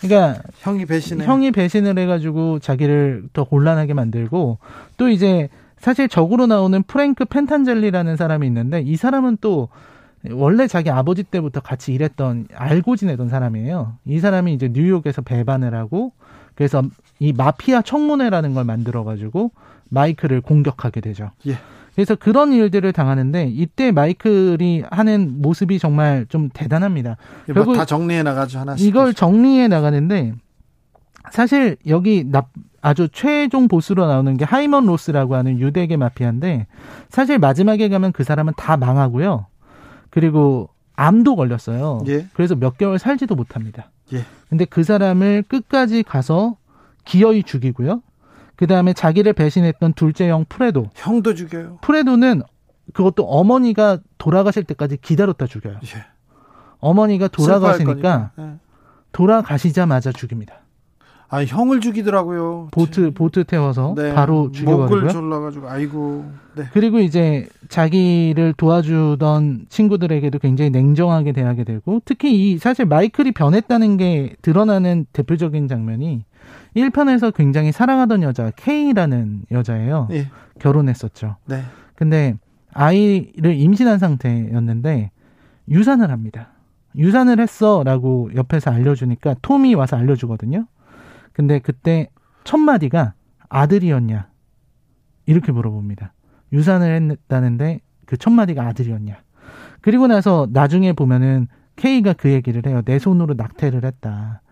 [0.00, 1.26] 그러니까 형이 배신해.
[1.26, 4.58] 형이 배신을 해가지고 자기를 더 곤란하게 만들고
[4.96, 9.68] 또 이제 사실 적으로 나오는 프랭크 펜탄젤리라는 사람이 있는데 이 사람은 또
[10.30, 13.96] 원래 자기 아버지 때부터 같이 일했던 알고 지내던 사람이에요.
[14.06, 16.12] 이 사람이 이제 뉴욕에서 배반을 하고
[16.54, 16.82] 그래서
[17.18, 19.52] 이 마피아 청문회라는 걸 만들어 가지고
[19.88, 21.30] 마이클을 공격하게 되죠.
[21.46, 21.56] 예.
[21.94, 27.16] 그래서 그런 일들을 당하는데 이때 마이클이 하는 모습이 정말 좀 대단합니다.
[27.46, 28.86] 결국 다 정리해 나가죠 하나씩.
[28.86, 30.34] 이걸 정리해 나가는데
[31.30, 32.46] 사실 여기 나,
[32.80, 36.66] 아주 최종 보스로 나오는 게 하이먼 로스라고 하는 유대계 마피아인데
[37.08, 39.46] 사실 마지막에 가면 그 사람은 다 망하고요.
[40.10, 42.02] 그리고 암도 걸렸어요.
[42.08, 42.26] 예.
[42.32, 43.90] 그래서 몇 개월 살지도 못합니다.
[44.12, 44.24] 예.
[44.48, 46.56] 근데 그 사람을 끝까지 가서
[47.04, 48.02] 기어이 죽이고요.
[48.60, 50.90] 그 다음에 자기를 배신했던 둘째 형 프레도.
[50.94, 51.78] 형도 죽여요.
[51.80, 52.42] 프레도는
[52.92, 55.76] 그것도 어머니가 돌아가실 때까지 기다렸다 죽여요.
[55.82, 56.04] 예.
[56.78, 58.56] 어머니가 돌아가시니까 네.
[59.12, 60.56] 돌아가시자마자 죽입니다.
[61.30, 62.68] 아 형을 죽이더라고요.
[62.70, 64.12] 보트 보트 태워서 네.
[64.12, 65.00] 바로 죽여버리고요.
[65.00, 66.30] 목을 졸라가지고 아이고.
[66.56, 66.64] 네.
[66.74, 74.36] 그리고 이제 자기를 도와주던 친구들에게도 굉장히 냉정하게 대하게 되고 특히 이 사실 마이클이 변했다는 게
[74.42, 76.24] 드러나는 대표적인 장면이
[76.76, 80.08] 1편에서 굉장히 사랑하던 여자 K라는 여자예요.
[80.12, 80.28] 예.
[80.58, 81.36] 결혼했었죠.
[81.46, 81.62] 네.
[81.94, 82.36] 근데
[82.72, 85.10] 아이를 임신한 상태였는데
[85.68, 86.48] 유산을 합니다.
[86.96, 90.66] 유산을 했어라고 옆에서 알려주니까 톰이 와서 알려주거든요.
[91.32, 92.10] 근데 그때
[92.44, 93.14] 첫 마디가
[93.48, 94.28] 아들이었냐?
[95.26, 96.12] 이렇게 물어봅니다.
[96.52, 99.22] 유산을 했다는데 그 첫 마디가 아들이었냐?
[99.80, 102.82] 그리고 나서 나중에 보면은 K가 그 얘기를 해요.
[102.84, 104.42] 내 손으로 낙태를 했다.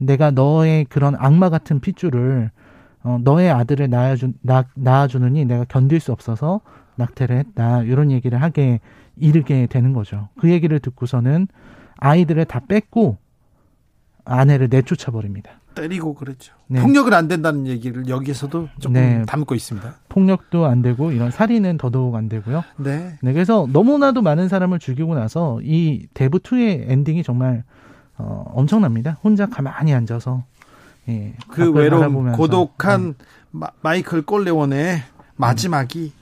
[0.00, 2.50] 내가 너의 그런 악마 같은 핏줄을
[3.02, 6.60] 어, 너의 아들을 낳아주, 낳, 낳아주느니 내가 견딜 수 없어서
[6.96, 7.82] 낙태를 했다.
[7.82, 8.80] 이런 얘기를 하게
[9.16, 10.28] 이르게 되는 거죠.
[10.38, 11.48] 그 얘기를 듣고서는
[11.96, 13.18] 아이들을 다 뺏고
[14.24, 15.52] 아내를 내쫓아 버립니다.
[15.74, 16.54] 때리고 그랬죠.
[16.66, 16.80] 네.
[16.80, 19.22] 폭력은 안 된다는 얘기를 여기에서도 조금 네.
[19.26, 19.94] 담고 있습니다.
[20.08, 22.64] 폭력도 안 되고 이런 살인은 더더욱 안 되고요.
[22.78, 23.18] 네.
[23.22, 23.32] 네.
[23.32, 27.64] 그래서 너무나도 많은 사람을 죽이고 나서 이 대부 2의 엔딩이 정말
[28.20, 29.16] 어, 엄청납니다.
[29.24, 30.44] 혼자 가만히 앉아서
[31.08, 33.14] 예, 그 외로운 고독한
[33.52, 33.66] 네.
[33.80, 35.02] 마 이클 꼴레원의
[35.36, 36.12] 마지막이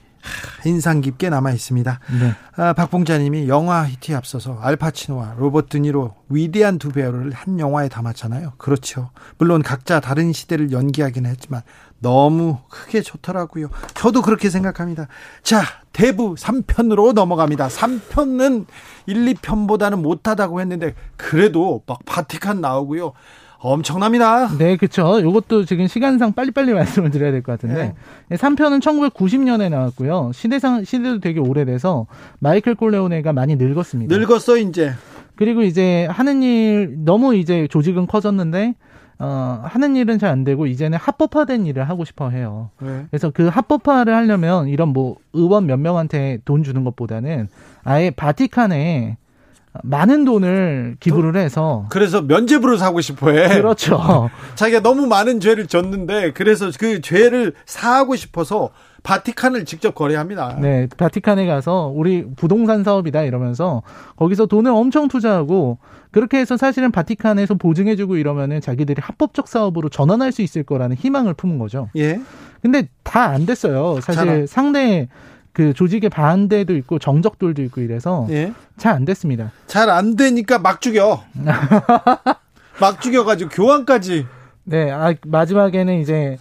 [0.65, 1.99] 인상 깊게 남아 있습니다.
[2.19, 2.35] 네.
[2.55, 8.53] 아, 박봉자님이 영화 히트에 앞서서 알파치노와 로버트 드니로 위대한 두 배우를 한 영화에 담았잖아요.
[8.57, 9.11] 그렇죠.
[9.37, 11.61] 물론 각자 다른 시대를 연기하기는 했지만
[11.99, 13.69] 너무 크게 좋더라고요.
[13.93, 15.07] 저도 그렇게 생각합니다.
[15.43, 17.67] 자, 대부 3편으로 넘어갑니다.
[17.67, 18.65] 3편은
[19.05, 23.13] 1, 2편보다는 못하다고 했는데 그래도 막 바티칸 나오고요.
[23.61, 24.49] 엄청납니다.
[24.57, 25.19] 네, 그렇죠.
[25.19, 27.93] 이것도 지금 시간상 빨리빨리 말씀을 드려야 될 것 같은데
[28.29, 28.35] 네.
[28.37, 30.31] 3편은 1990년에 나왔고요.
[30.33, 32.07] 시대상 시대도 되게 오래돼서
[32.39, 34.15] 마이클 콜레오네가 많이 늙었습니다.
[34.17, 34.93] 늙었어 이제.
[35.35, 38.75] 그리고 이제 하는 일 너무 이제 조직은 커졌는데
[39.21, 42.69] 어, 하는 일은 잘 안 되고 이제는 합법화된 일을 하고 싶어 해요.
[42.81, 43.05] 네.
[43.09, 47.49] 그래서 그 합법화를 하려면 이런 뭐 의원 몇 명한테 돈 주는 것보다는
[47.83, 49.17] 아예 바티칸에
[49.83, 53.47] 많은 돈을 기부를 해서 그래서 면죄부를 사고 싶어해.
[53.61, 54.29] 그렇죠.
[54.55, 58.69] 자기가 너무 많은 죄를 졌는데 그래서 그 죄를 사하고 싶어서
[59.03, 60.57] 바티칸을 직접 거래합니다.
[60.59, 63.81] 네, 바티칸에 가서 우리 부동산 사업이다 이러면서
[64.17, 65.77] 거기서 돈을 엄청 투자하고
[66.11, 71.59] 그렇게 해서 사실은 바티칸에서 보증해주고 이러면은 자기들이 합법적 사업으로 전환할 수 있을 거라는 희망을 품은
[71.59, 71.89] 거죠.
[71.95, 72.19] 예.
[72.61, 74.01] 근데 다 안 됐어요.
[74.01, 75.07] 사실 상대
[75.59, 78.53] 그 조직의 반대도 있고 정적들도 있고 이래서 예.
[78.77, 79.51] 잘안 됐습니다.
[79.67, 81.21] 잘 안 되니까 막 죽여.
[82.79, 84.25] 막 죽여가지고 교황까지.
[84.63, 86.37] 네, 아, 마지막에는 이제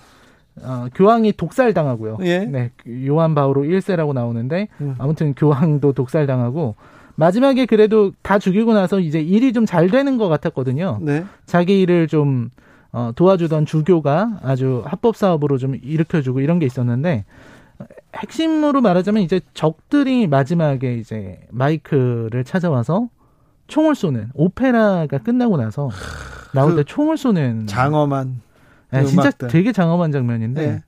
[0.63, 2.19] 어, 교황이 독살 당하고요.
[2.23, 2.39] 예.
[2.45, 2.71] 네,
[3.09, 4.95] 요한 바오로 1세라고 나오는데 음.
[4.99, 6.77] 아무튼 교황도 독살 당하고
[7.17, 10.99] 마지막에 그래도 다 죽이고 나서 이제 일이 좀 잘 되는 것 같았거든요.
[11.03, 11.25] 네.
[11.45, 12.51] 자기 일을 좀
[12.93, 17.25] 어, 도와주던 주교가 아주 합법 사업으로 좀 일으켜주고 이런 게 있었는데
[18.17, 23.09] 핵심으로 말하자면 이제 적들이 마지막에 이제 마이크를 찾아와서
[23.67, 25.91] 총을 쏘는 오페라가 끝나고 나서
[26.55, 28.41] 나올 그 때 총을 쏘는 장엄한
[28.91, 30.83] 네, 진짜 되게 장엄한 장면인데 네.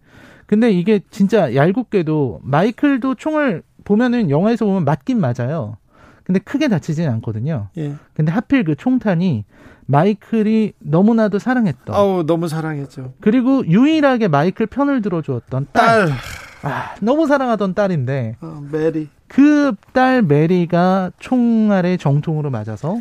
[0.47, 5.77] 근데 이게 진짜 얄궂게도 마이클도 총을 보면은 영화에서 보면 맞긴 맞아요.
[6.25, 7.69] 근데 크게 다치진 않거든요.
[7.77, 7.95] 예.
[8.15, 9.45] 근데 하필 그 총탄이
[9.87, 11.95] 마이클이 너무나도 사랑했던.
[11.95, 13.15] 아우 너무 사랑했죠.
[13.21, 16.07] 그리고 유일하게 마이클 편을 들어주었던 딸.
[16.09, 16.17] 딸.
[16.63, 23.01] 아, 너무 사랑하던 딸인데 어, 메리 그 딸 메리가 총알에 정통으로 맞아서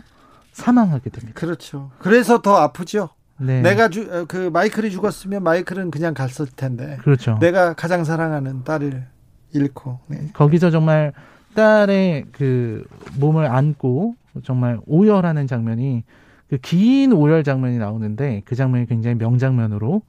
[0.54, 1.39] 사망하게 됩니다.
[1.39, 1.91] 그렇죠.
[2.00, 3.10] 그래서 더 아프죠.
[3.38, 3.62] 네.
[3.62, 6.98] 내가 주, 어, 그 마이클이 죽었으면 마이클은 그냥 갔을 텐데.
[7.02, 7.38] 그렇죠.
[7.39, 9.06] 내가 가장 사랑하는 딸을
[9.54, 10.00] 잃고.
[10.08, 10.28] 네.
[10.34, 11.13] 거기서 정말
[11.56, 12.86] 딸의 그
[13.17, 16.04] 몸을 안고 정말 오열하는 장면이
[16.50, 20.02] 그 긴 오열 장면이 나오는데 그 장면이 굉장히 명장면으로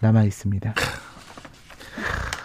[0.00, 0.74] 남아 있습니다.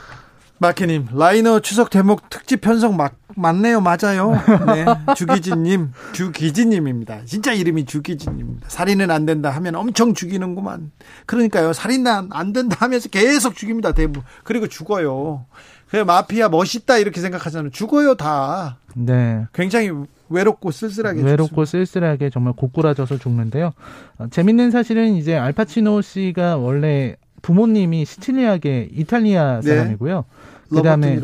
[0.62, 3.82] 마케님 라이너 추석 대목 특집 편성 막, 맞네요.
[3.82, 4.34] 맞아요.
[4.68, 4.86] 네.
[5.18, 7.26] 주기진님 주기진님입니다.
[7.26, 8.70] 진짜 이름이 주기진입니다.
[8.70, 10.92] 살인은 안 된다 하면 엄청 죽이는구만.
[11.26, 11.74] 그러니까요.
[11.74, 14.22] 살인은 안 된다 하면서 계속 죽입니다 대부.
[14.44, 15.46] 그리고 죽어요.
[15.90, 17.72] 그 마피아 멋있다 이렇게 생각하잖아요.
[17.72, 18.78] 죽어요 다.
[18.96, 19.48] 네.
[19.54, 19.90] 굉장히
[20.30, 21.72] 외롭고 쓸쓸하게 외롭고 죽습니다.
[21.72, 23.74] 쓸쓸하게 정말 고꾸라져서 죽는데요.
[24.20, 29.76] 어, 재밌는 사실은 이제 알파치노 씨가 원래 부모님이 시칠리아계 이탈리아 네.
[29.76, 30.16] 사람이고요.
[30.18, 30.41] 네.
[30.72, 31.20] 그다음에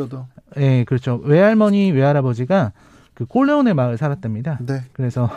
[0.58, 1.20] 예, 그렇죠.
[1.24, 2.72] 외할머니, 외할아버지가
[3.14, 4.60] 그 콜레온의 마을 살았답니다.
[4.62, 4.84] 네.
[4.94, 5.28] 그래서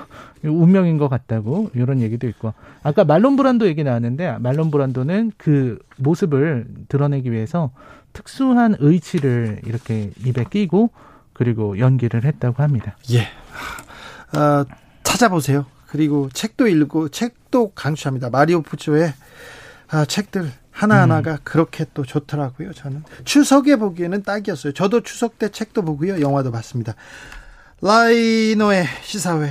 [0.44, 6.66] 운명인 것 같다고 이런 얘기도 있고 아까 말론 브란도 얘기 나왔는데 말론 브란도는 그 모습을
[6.88, 7.70] 드러내기 위해서
[8.12, 10.90] 특수한 의치를 이렇게 입에 끼고
[11.32, 12.96] 그리고 연기를 했다고 합니다.
[13.12, 13.22] 예.
[14.38, 14.64] 어,
[15.02, 15.64] 찾아보세요.
[15.86, 18.28] 그리고 책도 읽고 책도 강추합니다.
[18.28, 19.14] 마리오 푸조의
[19.88, 21.38] 아, 책들 하나하나가 음.
[21.44, 22.72] 그렇게 또 좋더라고요.
[22.72, 24.72] 저는 추석에 보기에는 딱이었어요.
[24.72, 26.20] 저도 추석 때 책도 보고요.
[26.20, 26.94] 영화도 봤습니다.
[27.82, 29.50] 라이노의 시사회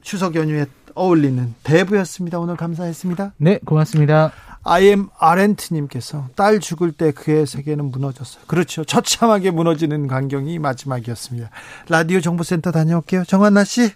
[0.00, 2.38] 추석 연휴에 어울리는 대부였습니다.
[2.38, 3.34] 오늘 감사했습니다.
[3.38, 4.32] 네, 고맙습니다.
[4.62, 8.44] IM 아렌트님께서 딸 죽을 때 그의 세계는 무너졌어요.
[8.46, 8.84] 그렇죠.
[8.84, 11.50] 처참하게 무너지는 광경이 마지막이었습니다.
[11.88, 13.24] 라디오 정보센터 다녀올게요.
[13.24, 13.90] 정한나 씨.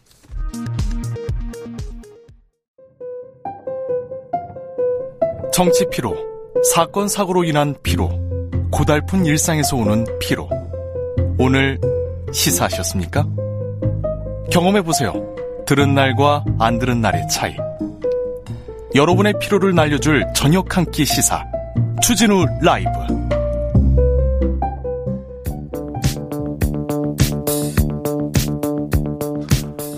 [5.53, 6.15] 정치 피로,
[6.63, 8.11] 사건 사고로 인한 피로,
[8.71, 10.49] 고달픈 일상에서 오는 피로.
[11.39, 11.79] 오늘
[12.33, 13.27] 시사하셨습니까?
[14.51, 15.13] 경험해 보세요.
[15.67, 17.55] 들은 날과 안 들은 날의 차이.
[18.95, 21.45] 여러분의 피로를 날려줄 저녁 한 끼 시사.
[22.03, 22.91] 추진우 라이브.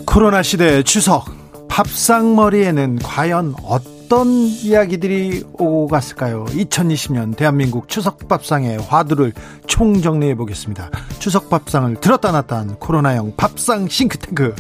[0.07, 1.25] 코로나 시대의 추석.
[1.69, 6.45] 밥상머리에는 과연 어떤 이야기들이 오고 갔을까요?
[6.47, 9.33] 2020년 대한민국 추석밥상의 화두를
[9.69, 10.91] 총정리해 보겠습니다.
[11.21, 14.57] 추석밥상을 들었다 놨다 한 코로나형 밥상 싱크탱크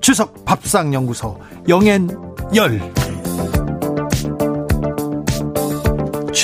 [0.00, 2.92] 추석밥상연구소 영앤열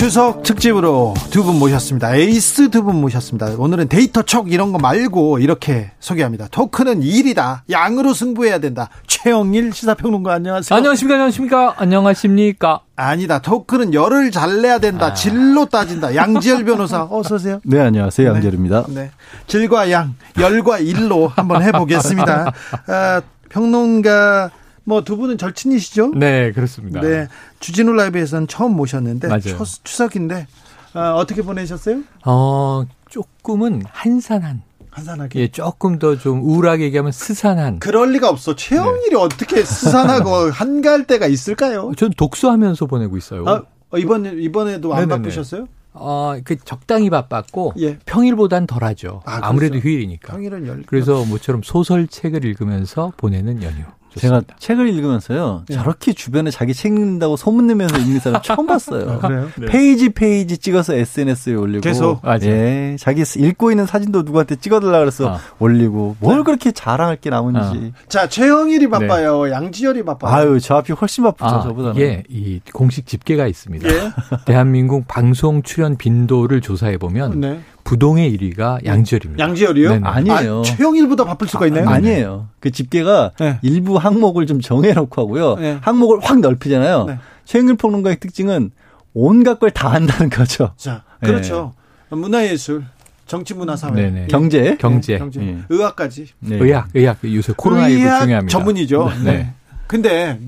[0.02, 2.14] 추석 특집으로 두 분 모셨습니다.
[2.14, 3.46] 에이스 두 분 모셨습니다.
[3.58, 6.46] 오늘은 데이터 촉 이런 거 말고 이렇게 소개합니다.
[6.52, 7.64] 토크는 양이다.
[7.68, 8.90] 양으로 승부해야 된다.
[9.08, 10.76] 최영일 시사평론가 안녕하세요.
[10.76, 11.14] 안녕하십니까?
[11.16, 11.74] 안녕하십니까?
[11.78, 12.80] 안녕하십니까?
[12.94, 13.40] 아니다.
[13.40, 15.06] 토크는 열을 잘 내야 된다.
[15.06, 15.14] 아.
[15.14, 16.14] 질로 따진다.
[16.14, 17.60] 양지열 변호사 어서 오세요.
[17.66, 18.28] 네, 안녕하세요.
[18.34, 18.84] 양지열입니다.
[18.90, 18.94] 네.
[18.94, 19.10] 네.
[19.48, 22.52] 질과 양, 열과 일로 한번 해보겠습니다.
[22.86, 24.50] 아, 평론가
[24.88, 26.12] 뭐 두 분은 절친이시죠?
[26.16, 27.00] 네, 그렇습니다.
[27.00, 27.28] 네.
[27.60, 29.40] 주진우 라이브에서는 처음 모셨는데 맞아요.
[29.84, 30.46] 추 석인데
[30.94, 32.00] 어, 떻게 보내셨어요?
[32.24, 35.40] 어, 조금은 한산한 한산하게.
[35.40, 37.78] 예, 조금 더 좀 우울하게 얘기하면 스산한.
[37.78, 38.56] 그럴 리가 없어.
[38.56, 39.16] 최영일이 네.
[39.16, 41.92] 어떻게 스산하고 한가할 때가 있을까요?
[41.96, 43.44] 전 독서하면서 보내고 있어요.
[43.46, 45.16] 아, 어, 이번 이번에도 안 네네네.
[45.22, 45.68] 바쁘셨어요?
[45.92, 47.98] 어, 그 적당히 바빴고 예.
[48.06, 49.22] 평일보단 덜하죠.
[49.26, 50.32] 아, 무래도 휴일이니까.
[50.32, 50.82] 평일은 열.
[50.86, 53.84] 그래서 모처럼 소설책을 읽으면서 보내는 연휴.
[54.14, 54.40] 좋습니다.
[54.40, 55.64] 제가 책을 읽으면서요.
[55.68, 55.74] 네.
[55.74, 59.20] 저렇게 주변에 자기 책 읽는다고 소문내면서 읽는 사람 처음 봤어요.
[59.22, 59.66] 아, 네.
[59.66, 62.96] 페이지 페이지 찍어서 SNS에 올리고 계속 아, 예.
[62.98, 65.38] 자기 읽고 있는 사진도 누구한테 찍어달라 그래서 아.
[65.58, 66.42] 올리고 뭘 네.
[66.42, 67.92] 그렇게 자랑할 게 남은지.
[67.94, 68.08] 아.
[68.08, 69.44] 자 최영일이 바빠요.
[69.44, 69.52] 네.
[69.52, 70.32] 양지열이 바빠요.
[70.32, 72.00] 아유 저 앞이 훨씬 바쁘죠 아, 저보다는.
[72.00, 73.88] 예, 이 공식 집계가 있습니다.
[73.88, 74.12] 예?
[74.46, 77.60] 대한민국 방송 출연 빈도를 조사해 보면 네.
[77.88, 79.42] 부동의 1위가 양지열입니다.
[79.42, 79.88] 양지열이요?
[79.88, 80.06] 네네.
[80.06, 80.58] 아니에요.
[80.58, 81.88] 아, 최영일보다 바쁠 수가 있나요?
[81.88, 83.58] 아, 니에요그 집계가 네.
[83.62, 85.54] 일부 항목을 좀 정해놓고 하고요.
[85.56, 85.78] 네.
[85.80, 87.04] 항목을 확 넓히잖아요.
[87.06, 87.18] 네.
[87.46, 88.72] 최영일 평론가의 특징은
[89.14, 90.72] 온갖 걸 다 한다는 거죠.
[90.76, 91.72] 자, 그렇죠.
[92.10, 92.16] 네.
[92.16, 92.84] 문화예술,
[93.26, 94.26] 정치문화사회, 네네.
[94.26, 95.40] 경제, 경제, 경제.
[95.40, 95.58] 네.
[95.70, 96.26] 의학까지.
[96.40, 96.56] 네.
[96.56, 98.48] 의학, 의학 요새 코로나19 중요합니다.
[98.48, 99.10] 전문이죠.
[99.24, 99.54] 네.
[99.86, 100.38] 근데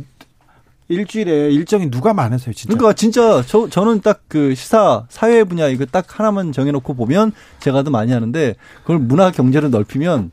[0.91, 2.77] 일주일에 일정이 누가 많으세요, 진짜?
[2.77, 7.83] 그러니까 진짜 저 저는 딱 그 시사 사회 분야 이거 딱 하나만 정해놓고 보면 제가
[7.83, 10.31] 더 많이 하는데 그걸 문화 경제를 넓히면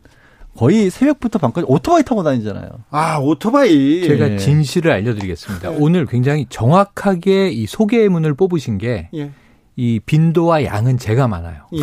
[0.56, 2.70] 거의 새벽부터 밤까지 오토바이 타고 다니잖아요.
[2.92, 4.04] 아, 오토바이.
[4.08, 4.38] 제가 예.
[4.38, 5.70] 진실을 알려드리겠습니다.
[5.70, 5.78] 네.
[5.80, 9.32] 오늘 굉장히 정확하게 이 소개문을 뽑으신 게, 예.
[9.76, 11.68] 이 빈도와 양은 제가 많아요.
[11.76, 11.82] 예.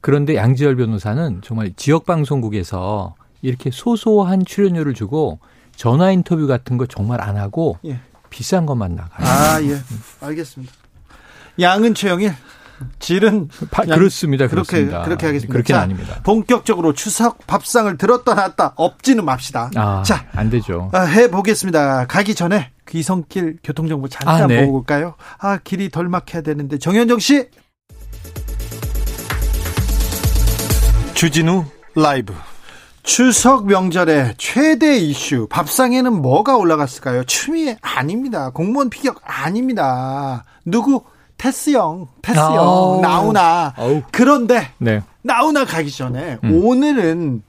[0.00, 5.38] 그런데 양지열 변호사는 정말 지역 방송국에서 이렇게 소소한 출연료를 주고
[5.74, 7.98] 전화 인터뷰 같은 거 정말 안 하고 예.
[8.32, 9.28] 비싼 것만 나가요.
[9.28, 9.78] 아, 예.
[10.20, 10.72] 알겠습니다.
[11.60, 12.34] 양은 최영일,
[12.98, 14.46] 질은 바, 그렇습니다.
[14.48, 15.02] 그렇게 그렇습니다.
[15.02, 15.52] 그렇게 하겠습니다.
[15.52, 16.20] 그렇게 아닙니다.
[16.24, 19.70] 본격적으로 추석 밥상을 들었다 놨다 엎지는 맙시다.
[19.76, 20.90] 아, 자, 안 되죠.
[20.94, 22.06] 아, 해 보겠습니다.
[22.06, 24.64] 가기 전에 귀성길 교통 정보 잠깐 아, 네.
[24.64, 25.14] 보고 올까요?
[25.38, 27.48] 아, 길이 덜 막혀야 되는데 정현정 씨.
[31.14, 32.32] 주진우 라이브.
[33.02, 37.24] 추석 명절에 최대 이슈 밥상에는 뭐가 올라갔을까요?
[37.24, 38.50] 추미 아닙니다.
[38.50, 40.44] 공무원 피격 아닙니다.
[40.64, 41.02] 누구
[41.36, 43.74] 테스형, 테스형 아, 나오나.
[43.76, 44.02] 아우.
[44.12, 45.02] 그런데 네.
[45.22, 46.64] 나오나 가기 전에 음.
[46.64, 47.42] 오늘은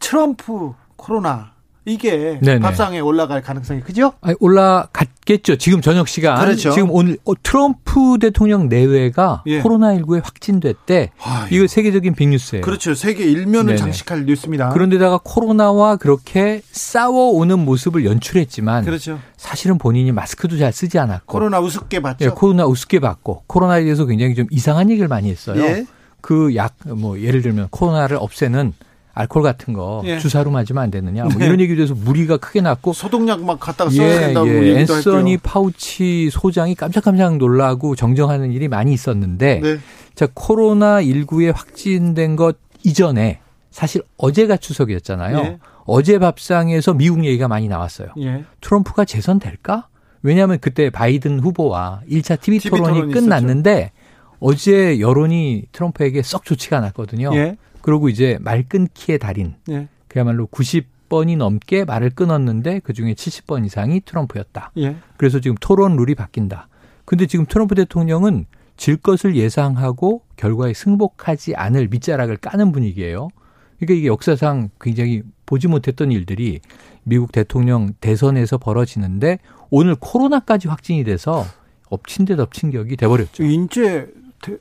[0.00, 1.52] 트럼프 코로나
[1.84, 2.58] 이게 네네.
[2.58, 4.14] 밥상에 올라갈 가능성이 크죠?
[4.20, 5.56] 아니, 올라갔 겠죠.
[5.56, 6.38] 지금 저녁 시간.
[6.40, 6.70] 그렇죠.
[6.70, 9.60] 지금 오늘 어, 트럼프 대통령 내외가 예.
[9.60, 11.10] 코로나19에 확진됐대.
[11.50, 12.62] 이거 세계적인 빅뉴스예요.
[12.64, 12.94] 그렇죠.
[12.94, 13.76] 세계 일면을 네네.
[13.76, 14.70] 장식할 뉴스입니다.
[14.70, 19.18] 그런데다가 코로나와 그렇게 싸워오는 모습을 연출했지만 그렇죠.
[19.36, 22.24] 사실은 본인이 마스크도 잘 쓰지 않았고 코로나 우습게 봤죠.
[22.24, 25.60] 예, 코로나 우습게 봤고 코로나에 대해서 굉장히 좀 이상한 얘기를 많이 했어요.
[25.60, 25.86] 예.
[26.20, 28.72] 그약 뭐 예를 들면 코로나를 없애는
[29.16, 30.18] 알코올 같은 거 예.
[30.18, 31.46] 주사로 맞으면 안 되느냐 뭐 네.
[31.46, 34.80] 이런 얘기도 해서 무리가 크게 났고 소독약 막 갖다가 써야 예, 된다고 예.
[34.80, 35.38] 앤서니.
[35.38, 39.78] 파우치 소장이 깜짝깜짝 놀라고 정정하는 일이 많이 있었는데 네.
[40.14, 45.38] 자 코로나 19에 확진된 것 이전에 사실 어제가 추석이었잖아요.
[45.38, 45.58] 예.
[45.86, 48.08] 어제 밥상에서 미국 얘기가 많이 나왔어요.
[48.20, 48.44] 예.
[48.60, 49.88] 트럼프가 재선 될까?
[50.22, 54.36] 왜냐하면 그때 바이든 후보와 1차 TV, TV 토론이, 토론이 끝났는데 있었죠.
[54.40, 57.30] 어제 여론이 트럼프에게 썩 좋지가 않았거든요.
[57.34, 57.56] 예.
[57.86, 59.54] 그리고 이제 말 끊기의 달인.
[59.68, 59.86] 예.
[60.08, 64.72] 그야말로 90번이 넘게 말을 끊었는데 그중에 70번 이상이 트럼프였다.
[64.78, 64.96] 예.
[65.16, 66.66] 그래서 지금 토론 룰이 바뀐다.
[67.04, 68.46] 근데 지금 트럼프 대통령은
[68.76, 73.28] 질 것을 예상하고 결과에 승복하지 않을 밑자락을 까는 분위기예요.
[73.76, 76.58] 그러니까 이게 역사상 굉장히 보지 못했던 일들이
[77.04, 79.38] 미국 대통령 대선에서 벌어지는데
[79.70, 81.44] 오늘 코로나까지 확진이 돼서
[81.88, 83.44] 엎친 데 덮친 격이 돼버렸죠.
[83.44, 84.08] 인제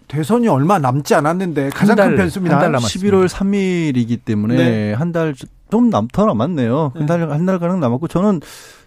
[0.08, 2.60] 대, 선이 얼마 남지 않았는데 가장 달, 큰 변수입니다.
[2.60, 4.94] 한달 11월 3일이기 때문에 네.
[4.94, 5.36] 한달
[5.72, 6.92] 좀 남, 더 남았네요.
[6.96, 7.00] 네.
[7.00, 8.40] 한 달 한 달가량 남았고 저는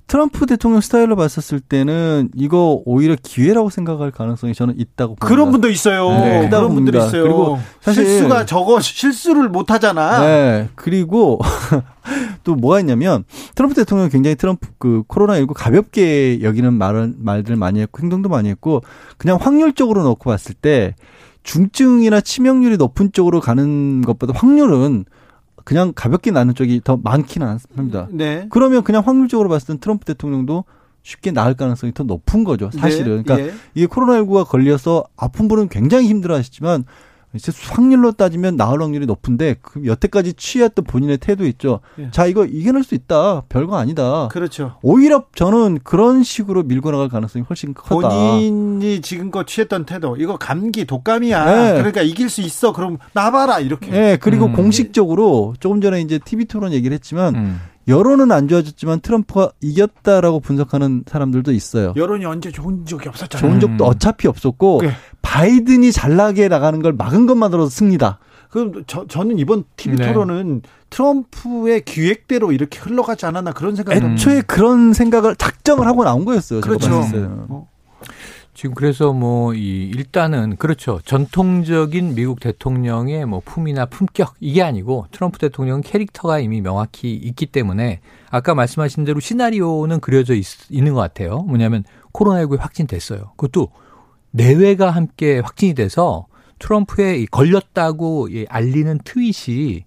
[0.08, 5.26] 트럼프 대통령 스타일로 봤었을 때는 이거 오히려 기회라고 생각할 가능성이 저는 있다고 봅니다.
[5.26, 6.08] 그런 분도 있어요.
[6.08, 6.48] 네.
[6.48, 7.24] 그런 분들이 있어요.
[7.24, 10.20] 그리고 사실 실수가 저거 실수를 못 하잖아.
[10.20, 10.68] 네.
[10.76, 11.38] 그리고
[12.42, 17.80] 또 뭐가 있냐면 트럼프 대통령이 굉장히 트럼프 그 코로나 19 가볍게 여기는 말은 말들 많이
[17.80, 18.80] 했고 행동도 많이 했고
[19.18, 20.94] 그냥 확률적으로 놓고 봤을 때
[21.42, 25.04] 중증이나 치명률이 높은 쪽으로 가는 것보다 확률은
[25.68, 28.08] 그냥 가볍게 나는 쪽이 더 많지는 않습니다.
[28.10, 28.46] 네.
[28.48, 30.64] 그러면 그냥 확률적으로 봤을 땐 트럼프 대통령도
[31.02, 32.70] 쉽게 나을 가능성이 더 높은 거죠.
[32.70, 33.18] 사실은.
[33.18, 33.22] 네.
[33.22, 33.54] 그러니까 예.
[33.74, 36.86] 이게 코로나19가 걸려서 아픈 분은 굉장히 힘들어 하시지만
[37.34, 41.80] 이제 확률로 따지면 나을 확률이 높은데 그 여태까지 취했던 본인의 태도 있죠.
[41.98, 42.10] 예.
[42.10, 43.42] 자 이거 이겨낼 수 있다.
[43.48, 44.28] 별거 아니다.
[44.28, 44.76] 그렇죠.
[44.82, 47.90] 오히려 저는 그런 식으로 밀고 나갈 가능성이 훨씬 크다.
[47.90, 51.44] 본인이 지금껏 취했던 태도 이거 감기 독감이야.
[51.44, 51.72] 네.
[51.74, 52.72] 그러니까 이길 수 있어.
[52.72, 53.90] 그럼 나봐라 이렇게.
[53.90, 54.16] 네.
[54.16, 54.54] 그리고 음.
[54.54, 57.60] 공식적으로 조금 전에 이제 TV 토론 얘기를 했지만 음.
[57.88, 61.94] 여론은 안 좋아졌지만 트럼프가 이겼다라고 분석하는 사람들도 있어요.
[61.96, 63.48] 여론이 언제 좋은 적이 없었잖아요.
[63.48, 63.88] 좋은 적도 음.
[63.88, 64.90] 어차피 없었고 네.
[65.22, 68.18] 바이든이 잘 나게 나가는 걸 막은 것만으로도 승리다.
[68.50, 70.12] 그럼 저, 저는 이번 TV 네.
[70.12, 74.42] 토론은 트럼프의 기획대로 이렇게 흘러가지 않았나 그런 생각이 애초에 음.
[74.46, 76.60] 그런 생각을 작정을 하고 나온 거였어요.
[76.60, 77.04] 그렇죠.
[78.58, 78.60] 어.
[78.60, 81.00] 지금 그래서 뭐 이 일단은 그렇죠.
[81.04, 88.00] 전통적인 미국 대통령의 뭐 품이나 품격 이게 아니고 트럼프 대통령 캐릭터가 이미 명확히 있기 때문에
[88.30, 91.38] 아까 말씀하신 대로 시나리오는 그려져 있, 있는 것 같아요.
[91.42, 93.32] 뭐냐면 코로나19에 확진됐어요.
[93.36, 93.68] 그것도
[94.32, 96.26] 내외가 함께 확진이 돼서
[96.58, 99.84] 트럼프에 걸렸다고 알리는 트윗이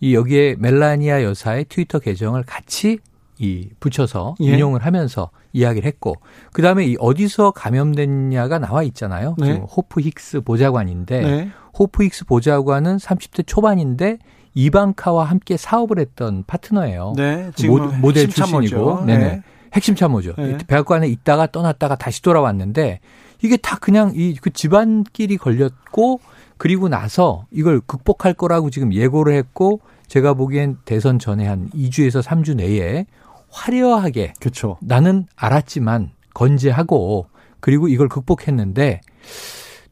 [0.00, 2.98] 이 여기에 멜라니아 여사의 트위터 계정을 같이
[3.38, 4.54] 이 붙여서 예.
[4.54, 6.16] 인용을 하면서 이야기를 했고
[6.52, 9.34] 그다음에 이 어디서 감염됐냐가 나와 있잖아요.
[9.38, 9.46] 네.
[9.46, 11.50] 지금 호프 힉스 보좌관인데 네.
[11.78, 14.18] 호프 힉스 보좌관은 30대 초반인데
[14.54, 17.14] 이방카와 함께 사업을 했던 파트너예요.
[17.16, 17.50] 네.
[17.54, 19.18] 지금 모, 델 출신이고 네.
[19.18, 19.42] 네 네.
[19.72, 20.34] 핵심 참모죠.
[20.36, 20.56] 네.
[20.66, 23.00] 백악관에 있다가 떠났다가 다시 돌아왔는데
[23.42, 26.20] 이게 다 그냥 이 그 집안끼리 걸렸고
[26.56, 32.56] 그리고 나서 이걸 극복할 거라고 지금 예고를 했고 제가 보기엔 대선 전에 한 2주에서 3주
[32.56, 33.06] 내에
[33.50, 34.78] 화려하게 그렇죠.
[34.82, 37.28] 나는 앓았지만 건재하고
[37.60, 39.00] 그리고 이걸 극복했는데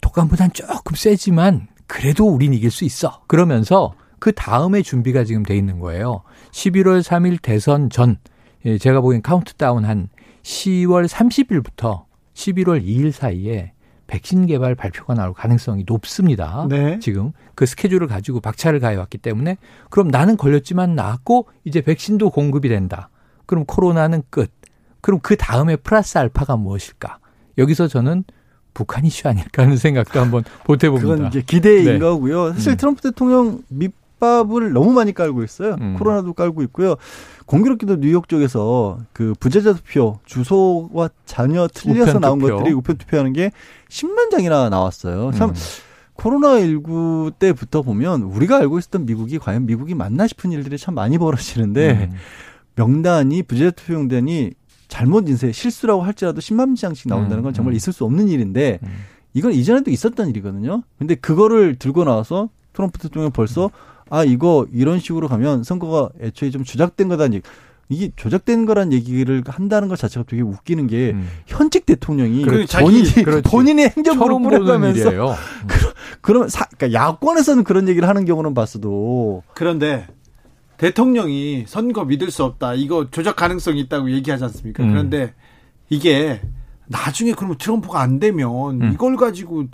[0.00, 3.22] 독감보단 조금 세지만 그래도 우린 이길 수 있어.
[3.26, 6.22] 그러면서 그 다음에 준비가 지금 돼 있는 거예요.
[6.52, 8.18] 11월 3일 대선 전
[8.64, 10.08] 예, 제가 보기엔 카운트다운 한
[10.42, 13.72] 10월 30일부터 11월 2일 사이에
[14.06, 16.66] 백신 개발 발표가 나올 가능성이 높습니다.
[16.68, 16.98] 네.
[17.00, 19.56] 지금 그 스케줄을 가지고 박차를 가해 왔기 때문에
[19.90, 23.10] 그럼 나는 걸렸지만 나았고 이제 백신도 공급이 된다.
[23.46, 24.50] 그럼 코로나는 끝.
[25.00, 27.18] 그럼 그 다음에 플러스 알파가 무엇일까?
[27.58, 28.24] 여기서 저는
[28.74, 31.08] 북한 이슈 아닐까 하는 생각도 한번 보태봅니다.
[31.14, 31.98] 그건 이제 기대인 네.
[31.98, 32.52] 거고요.
[32.52, 32.76] 사실 음.
[32.76, 35.76] 트럼프 대통령 밑밥을 너무 많이 깔고 있어요.
[35.80, 35.96] 음.
[35.98, 36.96] 코로나도 깔고 있고요.
[37.46, 42.56] 공교롭게도 뉴욕 쪽에서 그 부재자 투표 주소와 전혀 틀려서 나온 투표.
[42.58, 43.50] 것들이 우편 투표하는 게
[43.88, 45.30] 10만 장이나 나왔어요.
[45.32, 45.54] 참 음.
[46.16, 52.08] 코로나19 때부터 보면 우리가 알고 있었던 미국이 과연 미국이 맞나 싶은 일들이 참 많이 벌어지는데
[52.10, 52.16] 음.
[52.76, 54.52] 명단이 부재자 투표 명단이
[54.88, 57.76] 잘못 인쇄 실수라고 할지라도 10만 장씩 나온다는 건 정말 음.
[57.76, 58.88] 있을 수 없는 일인데 음.
[59.34, 60.82] 이건 이전에도 있었던 일이거든요.
[60.98, 63.70] 근데 그거를 들고 나와서 트럼프 대통령 벌써
[64.08, 67.42] 아 이거 이런 식으로 가면 선거가 애초에 좀 조작된 얘기.
[67.88, 71.28] 이게 조작된 거란 얘기를 한다는 것 자체가 되게 웃기는 게 음.
[71.46, 73.08] 현직 대통령이 그 본인이
[73.44, 75.10] 본인의 행정부를 뿌려가면서
[76.20, 80.08] 그러면 사, 그러니까 야권에서는 그런 얘기를 하는 경우는 봤어도 그런데
[80.78, 84.82] 대통령이 선거 믿을 수 없다 이거 조작 가능성이 있다고 얘기하지 않습니까?
[84.82, 84.90] 음.
[84.90, 85.34] 그런데
[85.88, 86.40] 이게
[86.86, 88.92] 나중에 그러면 트럼프가 안 되면 음.
[88.92, 89.64] 이걸 가지고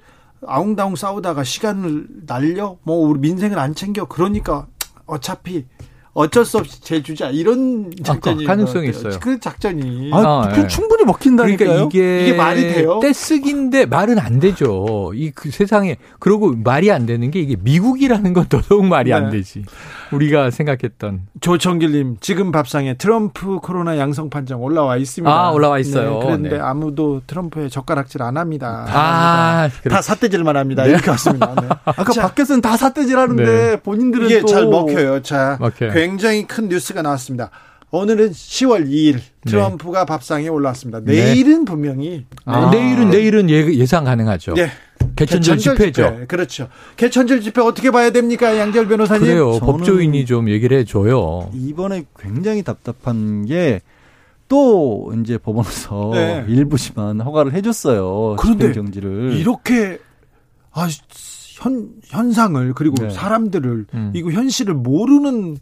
[0.47, 4.67] 아웅다웅 싸우다가 시간을 날려 뭐 우리 민생을 안 챙겨 그러니까
[5.07, 5.67] 어차피
[6.15, 9.19] 어쩔 수 없이 제주자 이런 작전이 아, 가능성이 있어요.
[9.21, 10.67] 그 작전이 아, 아 네.
[10.67, 11.69] 충분히 먹힌다니까요.
[11.69, 13.01] 그러니까 이게, 이게 말이 돼요?
[13.01, 15.13] 떼쓰기인데 말은 안 되죠.
[15.15, 19.17] 이 그 세상에 그러고 말이 안 되는 게 이게 미국이라는 건 더더욱 말이 네.
[19.17, 19.65] 안 되지.
[20.13, 25.33] 우리가 생각했던 조청길님 지금 밥상에 트럼프 코로나 양성 판정 올라와 있습니다.
[25.33, 26.19] 아 올라와 있어요.
[26.19, 26.59] 네, 그런데 네.
[26.61, 28.87] 아무도 트럼프의 젓가락질 안 합니다.
[28.89, 30.85] 아, 다 삿대질만 합니다.
[30.85, 30.91] 네.
[30.91, 31.55] 이렇게 왔습니다.
[31.61, 31.69] 네.
[31.85, 33.77] 아까 자, 밖에서는 다 삿대질하는데 네.
[33.77, 35.23] 본인들은 이게 잘 먹혀요.
[35.23, 35.93] 자 먹혀요.
[36.03, 37.51] 굉장히 큰 뉴스가 나왔습니다.
[37.93, 40.07] 오늘은 10월 2일 트럼프가 네.
[40.07, 41.01] 밥상에 올라왔습니다.
[41.01, 44.55] 내일은 분명히 아, 내일은 내일은 예, 상 가능하죠.
[44.55, 44.69] 네.
[45.15, 46.03] 개천절, 집회죠.
[46.03, 46.27] 집회.
[46.27, 46.69] 그렇죠.
[46.97, 49.27] 개천절 집회 어떻게 봐야 됩니까, 양절 변호사님?
[49.27, 49.59] 그래요.
[49.61, 51.51] 법조인이 좀 얘기를 해줘요.
[51.55, 53.81] 이번에 굉장히 답답한 게.
[54.49, 56.45] 또 이제 법원에서 네.
[56.47, 58.37] 일부지만 허가를 해줬어요.
[58.39, 59.99] 그런데 정지를 이렇게
[60.73, 60.87] 아,
[61.59, 63.09] 현 현상을 그리고 네.
[63.09, 64.13] 사람들을 음.
[64.15, 65.57] 이거 현실을 모르는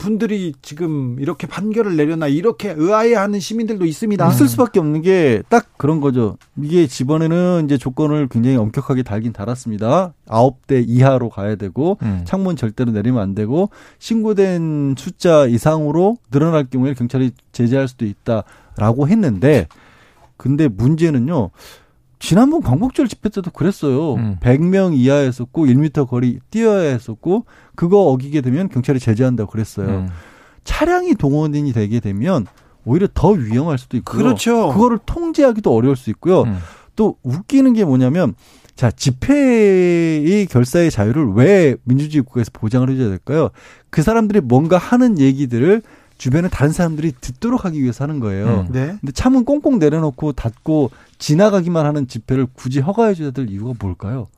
[0.00, 4.28] 분들이 지금 이렇게 판결을 내려나 이렇게 의아해하는 시민들도 있습니다.
[4.32, 6.36] 있을 수밖에 없는 게 딱 그런 거죠.
[6.60, 10.14] 이게 집원에는 이제 조건을 굉장히 엄격하게 달긴 달았습니다.
[10.26, 12.22] 아홉 대 이하로 가야 되고 음.
[12.24, 19.68] 창문 절대로 내리면 안 되고 신고된 숫자 이상으로 늘어날 경우에 경찰이 제재할 수도 있다라고 했는데
[20.36, 21.50] 근데 문제는요.
[22.20, 24.14] 지난번 광복절 집회 때도 그랬어요.
[24.14, 24.36] 음.
[24.40, 29.88] 100명 이하였었고 1미터 거리 뛰어야 했었고 그거 어기게 되면 경찰이 제재한다고 그랬어요.
[29.88, 30.08] 음.
[30.62, 32.46] 차량이 동원이 되게 되면
[32.84, 34.22] 오히려 더 위험할 수도 있고요.
[34.22, 34.68] 그렇죠.
[34.68, 36.42] 그거를 통제하기도 어려울 수 있고요.
[36.42, 36.58] 음.
[36.94, 38.34] 또 웃기는 게 뭐냐면
[38.76, 43.50] 자, 집회의 결사의 자유를 왜 민주주의 국가에서 보장을 해줘야 될까요?
[43.90, 45.82] 그 사람들이 뭔가 하는 얘기들을
[46.20, 48.66] 주변에 다른 사람들이 듣도록 하기 위해서 하는 거예요.
[48.68, 48.72] 음.
[48.72, 48.94] 네.
[49.00, 54.28] 근데 차문 꽁꽁 내려놓고 닫고 지나가기만 하는 집회를 굳이 허가해 줘야 될 이유가 뭘까요?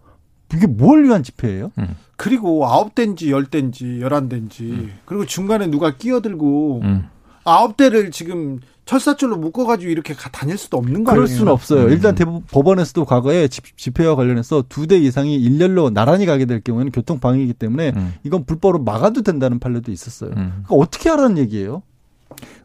[0.55, 1.73] 이게 뭘 위한 집회예요?
[1.79, 1.97] 음.
[2.17, 4.93] 그리고 아홉 대인지 열 대인지 열한 대인지 음.
[5.07, 7.09] 그리고 중간에 누가 끼어들고 음.
[7.45, 11.15] 아홉 대를 지금 철사줄로 묶어가지고 이렇게 다닐 수도 없는 거예요.
[11.15, 11.85] 그럴 수는 없어요.
[11.85, 11.91] 음.
[11.91, 16.91] 일단 대부분 법원에서도 과거에 집 회와 관련해서 두 대 이상이 일렬로 나란히 가게 될 경우에는
[16.93, 18.15] 교통 방해이기 때문에 음.
[18.25, 20.31] 이건 불법으로 막아도 된다는 판례도 있었어요.
[20.31, 20.65] 음.
[20.65, 21.83] 그러니까 어떻게 하라는 얘기예요?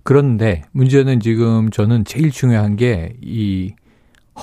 [0.04, 3.74] 그런데 문제는 지금 저는 제일 중요한 게 이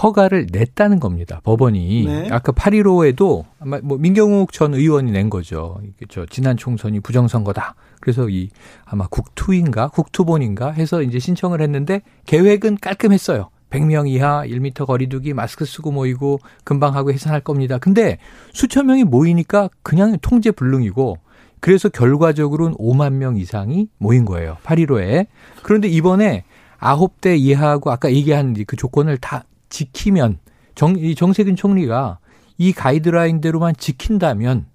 [0.03, 1.41] 허가를 냈다는 겁니다.
[1.45, 2.29] 법원이 네.
[2.33, 5.81] 아까 8.15에도 아마 뭐 민경욱 전 의원이 낸 거죠.
[6.09, 7.77] 저 지난 총선이 부정선거다.
[8.05, 8.51] 그래서 이
[8.85, 13.49] 아마 국투인가 국투본인가 해서 이제 신청을 했는데 계획은 깔끔했어요.
[13.71, 17.79] 100명 이하 1미터 거리두기 마스크 쓰고 모이고 금방 하고 해산할 겁니다.
[17.79, 18.19] 근데
[18.53, 21.17] 수천 명이 모이니까 그냥 통제 불능이고
[21.61, 24.59] 그래서 결과적으로는 5만 명 이상이 모인 거예요.
[24.65, 25.27] 8.15에.
[25.63, 26.45] 그런데 이번에
[26.81, 30.41] 9대 이하하고 아까 얘기한 그 조건을 다 지키면
[30.75, 32.19] 정, 이 정세균 총리가
[32.59, 34.67] 이 가이드라인대로만 지킨다면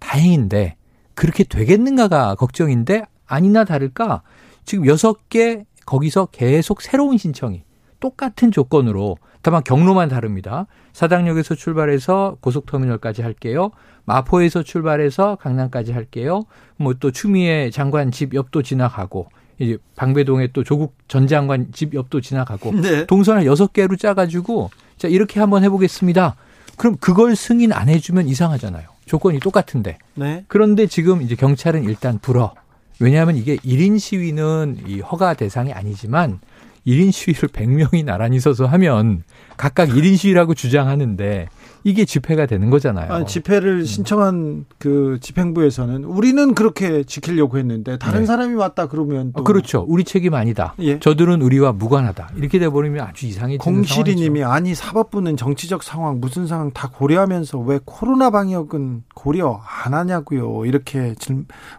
[0.00, 0.74] 다행인데
[1.14, 4.22] 그렇게 되겠는가가 걱정인데 아니나 다를까
[4.64, 7.64] 지금 여섯 개 거기서 계속 새로운 신청이
[8.00, 10.66] 똑같은 조건으로 다만 경로만 다릅니다.
[10.92, 13.70] 사당역에서 출발해서 고속터미널까지 할게요.
[14.04, 16.42] 마포에서 출발해서 강남까지 할게요.
[16.76, 22.20] 뭐 또 추미애 장관 집 옆도 지나가고 이제 방배동에 또 조국 전 장관 집 옆도
[22.20, 23.06] 지나가고 네.
[23.06, 26.36] 동선을 여섯 개로 짜가지고 자 이렇게 한번 해보겠습니다.
[26.76, 28.91] 그럼 그걸 승인 안 해주면 이상하잖아요.
[29.04, 29.98] 조건이 똑같은데.
[30.14, 30.44] 네.
[30.48, 32.54] 그런데 지금 이제 경찰은 일단 불어.
[33.00, 36.40] 왜냐하면 이게 1인 시위는 이 허가 대상이 아니지만
[36.86, 39.22] 1인 시위를 100명이 나란히 서서 하면
[39.56, 41.48] 각각 1인 시위라고 주장하는데
[41.84, 43.12] 이게 집회가 되는 거잖아요.
[43.12, 43.84] 아니, 집회를 음.
[43.84, 48.26] 신청한 그 집행부에서는 우리는 그렇게 지키려고 했는데 다른 네.
[48.26, 49.84] 사람이 왔다 그러면 또 어, 그렇죠.
[49.88, 50.74] 우리 책임 아니다.
[50.80, 50.98] 예.
[50.98, 52.30] 저들은 우리와 무관하다.
[52.36, 57.80] 이렇게 돼 버리면 아주 이상해지는 공실이님이 아니 사법부는 정치적 상황 무슨 상황 다 고려하면서 왜
[57.84, 60.66] 코로나 방역은 고려 안 하냐고요.
[60.66, 61.14] 이렇게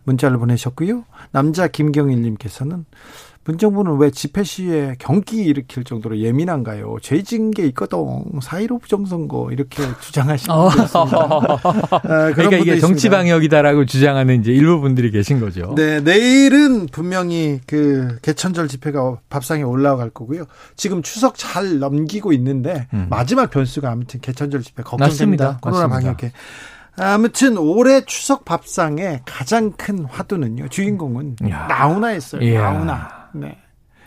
[0.04, 1.06] 문자를 보내셨고요.
[1.32, 2.86] 남자 김경일님께서는
[3.46, 6.98] 문정부는 왜 집회 시에 경기 일으킬 정도로 예민한가요?
[7.02, 7.98] 죄 지은 게 있거든.
[8.42, 10.70] 사이로 부정선거 이렇게 주장하시는 어.
[10.70, 11.18] 분들 있습니다.
[11.18, 15.74] 아, 그러니까 이게 정치 방역이다라고 주장하는 이제 일부 분들이 계신 거죠.
[15.76, 20.46] 네, 내일은 분명히 그 개천절 집회가 밥상에 올라갈 거고요.
[20.76, 23.08] 지금 추석 잘 넘기고 있는데 음.
[23.10, 25.06] 마지막 변수가 아무튼 개천절 집회 걱정됩니다.
[25.46, 25.60] 맞습니다.
[25.62, 26.16] 코로나 맞습니다.
[26.18, 26.32] 방역에.
[26.96, 30.70] 아무튼 올해 추석 밥상에 가장 큰 화두는요.
[30.70, 31.66] 주인공은 야.
[31.68, 32.54] 나훈아였어요.
[32.54, 32.72] 야.
[32.72, 33.23] 나훈아.
[33.34, 33.58] 네.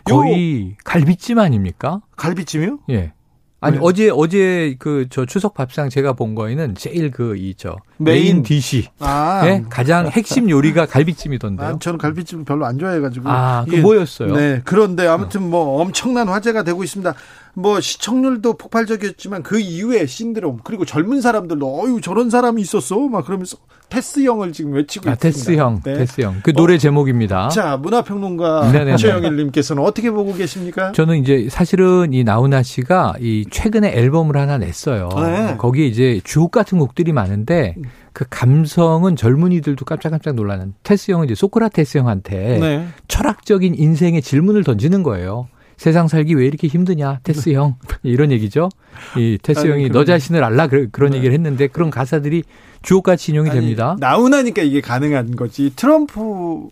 [0.03, 2.01] 거의 갈비찜 아닙니까?
[2.15, 2.79] 갈비찜이요?
[2.89, 3.13] 예.
[3.59, 3.81] 아니 왜?
[3.83, 8.43] 어제 어제 그 저 추석 밥상 제가 본 거에는 제일 그 이 저 메인, main
[8.43, 9.41] dish 아.
[9.45, 9.63] 예?
[9.69, 11.67] 가장 핵심 요리가 갈비찜이던데요.
[11.67, 14.35] 아, 저는 갈비찜 별로 안 좋아해가지고 아, 그 뭐였어요?
[14.35, 14.61] 네.
[14.63, 17.15] 그런데 아무튼 뭐 엄청난 화제가 되고 있습니다.
[17.57, 23.57] 뭐 시청률도 폭발적이었지만 그 이후에 신드롬 그리고 젊은 사람들도 어유 저런 사람이 있었어 막 그러면서
[23.89, 25.37] 테스 형을 지금 외치고 아, 있습니다.
[25.39, 25.93] 테스 형, 네.
[25.95, 26.39] 테스 형.
[26.43, 27.49] 그 노래 어, 제목입니다.
[27.49, 30.91] 자, 문화평론가 최영일님께서는 어떻게 보고 계십니까?
[30.91, 35.09] 저는 이제 사실은 이 나훈아 씨가 이 최근에 앨범을 하나 냈어요.
[35.15, 35.55] 네.
[35.57, 37.75] 거기에 이제 주옥 같은 곡들이 많은데
[38.13, 42.87] 그 감성은 젊은이들도 깜짝깜짝 놀라는 테스 형은 이제 소크라테스 형한테 네.
[43.07, 45.47] 철학적인 인생의 질문을 던지는 거예요.
[45.77, 47.75] 세상 살기 왜 이렇게 힘드냐, 테스 형.
[48.03, 48.69] 이런 얘기죠.
[49.15, 49.91] 이 테스 아니, 형이 그런...
[49.93, 51.17] 너 자신을 알라 그런 네.
[51.17, 52.43] 얘기를 했는데 그런 가사들이
[52.81, 53.95] 주옥같이 인용이 아니, 됩니다.
[53.99, 55.71] 나훈아니까 이게 가능한 거지.
[55.75, 56.69] 트럼프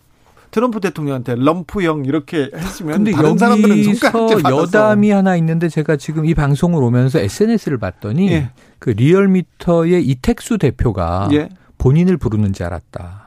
[0.50, 6.26] 트럼프 대통령한테 럼프 형 이렇게 했으면 근데 다른 사람들은 손가락 여담이 하나 있는데 제가 지금
[6.26, 8.50] 이 방송을 오면서 SNS를 봤더니 예.
[8.80, 11.50] 그 리얼미터의 이택수 대표가 예.
[11.78, 13.25] 본인을 부르는 줄 알았다.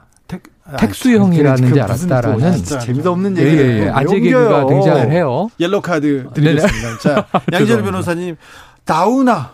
[0.71, 3.61] 택, 아, 택수형이라는 줄 알았다라는 재미도 없는 얘기예요.
[3.61, 3.89] 예, 예.
[3.89, 5.49] 아재 개그가 등장을 해요.
[5.61, 6.99] 옐로 카드 드리겠습니다.
[6.99, 8.37] 자, 양재열 변호사님,
[8.85, 9.53] 다우나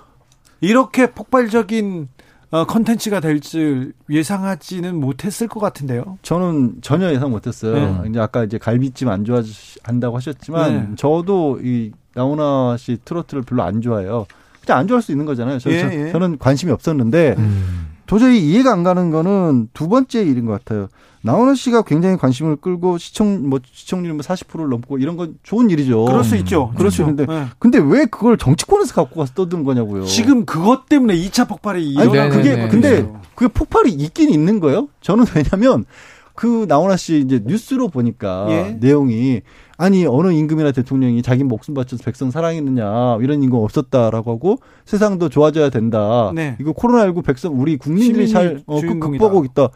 [0.60, 2.08] 이렇게 폭발적인
[2.50, 6.18] 어, 컨텐츠가 될 줄 예상하지는 못했을 것 같은데요.
[6.22, 7.74] 저는 전혀 예상 못했어요.
[8.02, 8.10] 네.
[8.10, 10.94] 이제 아까 이제 갈비찜 안 좋아한다고 하셨지만 네.
[10.96, 14.26] 저도 이 나훈아 씨 트로트를 별로 안 좋아해요.
[14.64, 15.58] 그냥 안 좋아할 수 있는 거잖아요.
[15.58, 16.12] 저, 예, 예.
[16.12, 17.88] 저는 관심이 없었는데 음.
[18.06, 20.88] 도저히 이해가 안 가는 거는 두 번째 일인 것 같아요.
[21.22, 26.04] 나훈아 씨가 굉장히 관심을 끌고 시청 뭐 시청률 뭐 40%를 넘고 이런 건 좋은 일이죠.
[26.04, 26.70] 그럴 수 있죠.
[26.76, 27.46] 그럴 수 있는데 네.
[27.58, 30.04] 근데 왜 그걸 정치권에서 갖고 가서 떠드는 거냐고요.
[30.04, 34.88] 지금 그것 때문에 2차 폭발이 일어나 그게 근데 그게 폭발이 있긴 있는 거예요.
[35.00, 35.86] 저는 왜냐면
[36.34, 38.76] 그 나훈아 씨 이제 뉴스로 보니까 예.
[38.80, 39.42] 내용이
[39.76, 45.70] 아니 어느 임금이나 대통령이 자기 목숨 바쳐서 백성 사랑했느냐 이런 임금 없었다라고 하고 세상도 좋아져야
[45.70, 46.32] 된다.
[46.34, 46.56] 네.
[46.60, 49.68] 이거 코로나19 백성 우리 국민들이 잘 어, 극복하고 있다.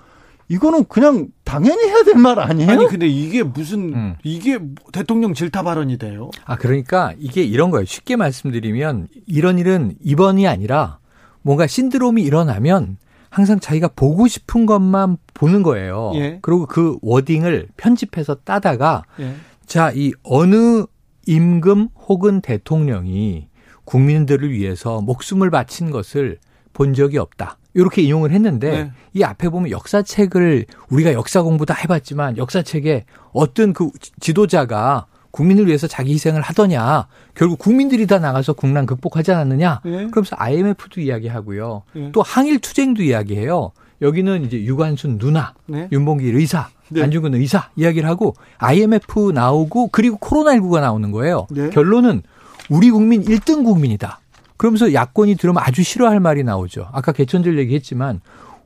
[0.51, 2.71] 이거는 그냥 당연히 해야 될 말 아니에요?
[2.71, 4.15] 아니 근데 이게 무슨 음.
[4.25, 4.59] 이게
[4.93, 6.31] 대통령 질타 발언이 돼요?
[6.47, 7.85] 아 그러니까 이게 이런 거예요.
[7.85, 10.99] 쉽게 말씀드리면 이런 일은 이번이 아니라
[11.43, 12.97] 뭔가 신드롬이 일어나면
[13.39, 16.11] 항상 자기가 보고 싶은 것만 보는 거예요.
[16.17, 16.39] 예.
[16.43, 19.35] 그리고 그 워딩을 편집해서 따다가 예.
[19.65, 20.85] 자, 이 어느
[21.27, 23.47] 임금 혹은 대통령이
[23.85, 26.39] 국민들을 위해서 목숨을 바친 것을
[26.73, 27.59] 본 적이 없다.
[27.75, 28.93] 이렇게 인용을 했는데 네.
[29.15, 35.87] 이 앞에 보면 역사책을 우리가 역사 공부 다 해봤지만 역사책에 어떤 그 지도자가 국민을 위해서
[35.87, 39.91] 자기 희생을 하더냐 결국 국민들이 다 나가서 국난 극복하지 않았느냐 네.
[40.09, 42.11] 그러면서 IMF도 이야기하고요 네.
[42.13, 45.89] 또 항일 투쟁도 이야기해요 여기는 이제 유관순 누나 네.
[45.93, 47.03] 윤봉길 의사 네.
[47.03, 51.47] 안중근 의사 이야기를 하고 IMF 나오고 그리고 코로나19가 나오는 거예요.
[51.51, 51.69] 네.
[51.71, 52.23] 결론은
[52.71, 54.21] 우리 국민 1등 국민이다.
[54.57, 56.89] 그러면서 야권이 들으면 아주 싫어할 말이 나오죠.
[56.93, 58.21] 아까 개천절 얘기했지만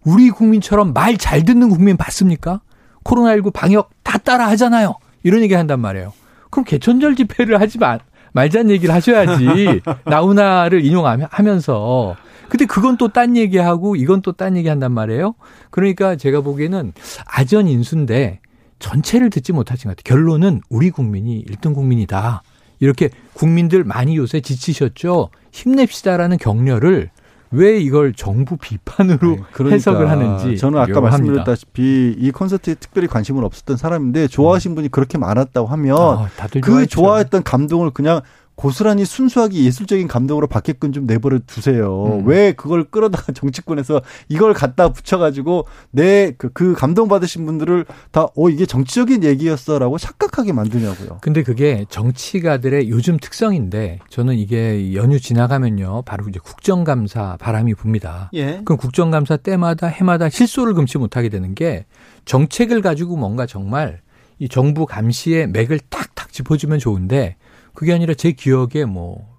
[0.05, 2.61] 우리 국민처럼 말 잘 듣는 국민 봤습니까?
[3.05, 4.95] 코로나19 방역 다 따라 하잖아요.
[5.23, 6.13] 이런 얘기 한단 말이에요.
[6.53, 7.99] 그럼 개천절 집회를 하지 마,
[8.35, 9.81] 말자는 얘기를 하셔야지.
[10.07, 12.17] 나훈아를 인용하면서
[12.49, 15.35] 근데 그건 또 딴 얘기하고 이건 또 딴 얘기 한단 말이에요.
[15.71, 16.93] 그러니까 제가 보기에는
[17.27, 18.41] 아전 인수인데
[18.79, 20.17] 전체를 듣지 못하신 것 같아요.
[20.17, 22.43] 결론은 우리 국민이 1등 국민이다.
[22.81, 25.31] 이렇게 국민들 많이 요새 지치셨죠.
[25.53, 27.11] 힘냅시다라는 격려를
[27.53, 33.45] 왜 이걸 정부 비판으로 네, 그러니까 해석을 하는지 저는 아까 말씀드렸다시피 이 콘서트에 특별히 관심은
[33.45, 36.29] 없었던 사람인데 좋아하신 분이 그렇게 많았다고 하면 아,
[36.63, 38.23] 그 좋아했던 감동을 그냥
[38.63, 42.21] 고스란히 순수하게 예술적인 감동으로 받게끔 좀 내버려 두세요.
[42.21, 42.29] 음.
[42.29, 48.65] 왜 그걸 끌어다가 정치권에서 이걸 갖다 붙여가지고 내그 그 감동 받으신 분들을 다 어 이게
[48.65, 51.19] 정치적인 얘기였어라고 착각하게 만드냐고요.
[51.23, 58.31] 근데 그게 정치가들의 요즘 특성인데 저는 이게 연휴 지나가면요 바로 이제 국정감사 바람이 붑니다.
[58.35, 58.63] 예.
[58.65, 61.85] 그럼 국정감사 때마다 해마다 실소를 금치 못하게 되는 게
[62.27, 64.03] 정책을 가지고 뭔가 정말
[64.39, 67.37] 이 정부 감시의 맥을 탁탁 짚어주면 좋은데
[67.75, 69.33] 그게 아니라 제 기억에 뭐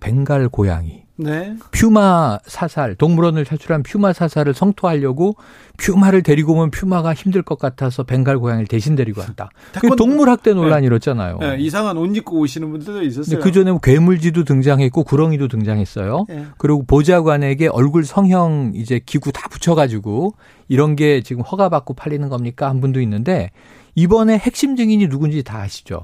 [0.00, 1.56] 벵갈 고양이, 네.
[1.72, 5.36] 퓨마 사살, 동물원을 탈출한 퓨마 사살을 성토하려고
[5.78, 9.48] 퓨마를 데리고 오면 퓨마가 힘들 것 같아서 벵갈 고양이를 대신 데리고 왔다.
[9.80, 10.86] 그 동물 학대 논란이 네.
[10.86, 11.38] 일었잖아요.
[11.38, 11.56] 네.
[11.58, 13.40] 이상한 옷 입고 오시는 분들도 있었어요.
[13.40, 16.26] 그 전에 뭐 괴물지도 등장했고 구렁이도 등장했어요.
[16.28, 16.46] 네.
[16.58, 20.34] 그리고 보좌관에게 얼굴 성형 이제 기구 다 붙여가지고
[20.68, 23.50] 이런 게 지금 허가받고 팔리는 겁니까 한 분도 있는데
[23.94, 26.02] 이번에 핵심 증인이 누군지 다 아시죠?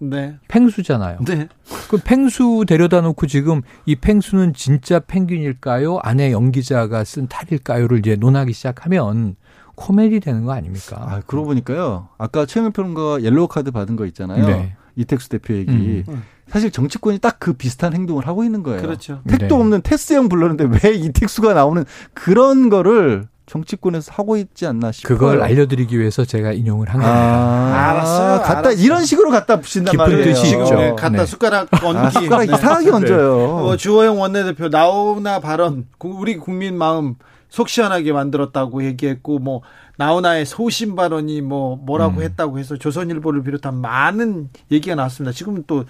[0.00, 0.36] 네.
[0.48, 1.18] 펭수잖아요.
[1.26, 1.48] 네.
[1.90, 5.98] 그 펭수 데려다 놓고 지금 이 펭수는 진짜 펭귄일까요?
[6.02, 9.36] 안에 연기자가 쓴 탈일까요를 이제 논하기 시작하면
[9.76, 10.96] 코미디 되는 거 아닙니까?
[11.00, 12.08] 아, 그러고 보니까요.
[12.18, 14.46] 아까 최영일 평론가가 옐로우 카드 받은 거 있잖아요.
[14.46, 14.74] 네.
[14.96, 15.72] 이택수 대표 얘기.
[16.08, 16.22] 음.
[16.48, 18.82] 사실 정치권이 딱 그 비슷한 행동을 하고 있는 거예요.
[18.82, 19.22] 그렇죠.
[19.28, 19.54] 택도 네.
[19.54, 25.18] 없는 테스형 불렀는데 왜 이택수가 나오는 그런 거를 정치권에서 하고 있지 않나 싶어요.
[25.18, 27.12] 그걸 알려드리기 위해서 제가 인용을 한 겁니다.
[27.12, 28.42] 아, 알았어요.
[28.42, 28.84] 갖다 알았어요.
[28.84, 30.22] 이런 식으로 갖다 붙인단 말이에요.
[30.22, 30.76] 뜻이 지금 있죠.
[30.76, 31.26] 네, 갖다 네.
[31.26, 31.98] 숟가락 얹기.
[31.98, 32.54] 아, 숟가락 네.
[32.54, 33.56] 이상하게 얹어요.
[33.66, 37.16] 어, 주호영 원내대표 나오나 발언 우리 국민 마음
[37.48, 39.62] 속 시원하게 만들었다고 얘기했고 뭐
[39.96, 42.22] 나오나의 소신 발언이 뭐 뭐라고 음.
[42.22, 45.32] 했다고 해서 조선일보를 비롯한 많은 얘기가 나왔습니다.
[45.32, 45.86] 지금 또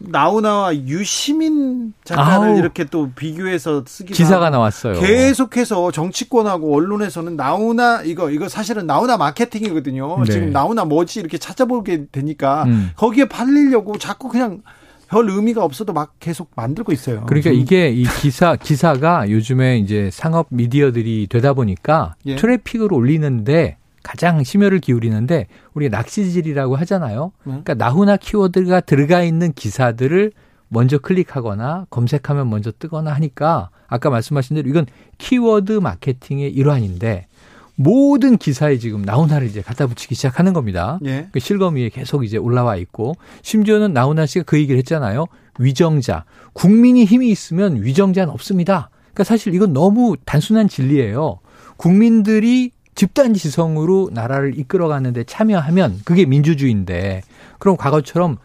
[0.00, 4.98] 나우나와 유시민 작가를 아우, 이렇게 또 비교해서 쓰기 기사가 나왔어요.
[4.98, 10.24] 계속해서 정치권하고 언론에서는 나우나 이거 이거 사실은 나우나 마케팅이거든요.
[10.24, 10.32] 네.
[10.32, 12.90] 지금 나우나 뭐지 이렇게 찾아보게 되니까 음.
[12.96, 14.62] 거기에 팔리려고 자꾸 그냥
[15.08, 17.24] 별 의미가 없어도 막 계속 만들고 있어요.
[17.26, 22.36] 그러니까 이게 이 기사 기사가 요즘에 이제 상업 미디어들이 되다 보니까 예.
[22.36, 27.32] 트래픽을 올리는데 가장 심혈을 기울이는데 우리가 낚시질이라고 하잖아요.
[27.42, 30.32] 그러니까 나훈아 키워드가 들어가 있는 기사들을
[30.68, 34.86] 먼저 클릭하거나 검색하면 먼저 뜨거나 하니까 아까 말씀하신 대로 이건
[35.18, 37.26] 키워드 마케팅의 일환인데
[37.74, 40.98] 모든 기사에 지금 나훈아를 이제 갖다 붙이기 시작하는 겁니다.
[41.06, 41.28] 예.
[41.32, 45.26] 그 실검 위에 계속 이제 올라와 있고 심지어는 나훈아 씨가 그 얘기를 했잖아요.
[45.58, 46.24] 위정자.
[46.52, 48.90] 국민이 힘이 있으면 위정자는 없습니다.
[49.00, 51.40] 그러니까 사실 이건 너무 단순한 진리예요.
[51.76, 52.70] 국민들이
[53.00, 57.22] 집단 지성으로 나라를 이끌어가는데 참여하면 그게 민주주의인데
[57.58, 58.36] 그럼 과거처럼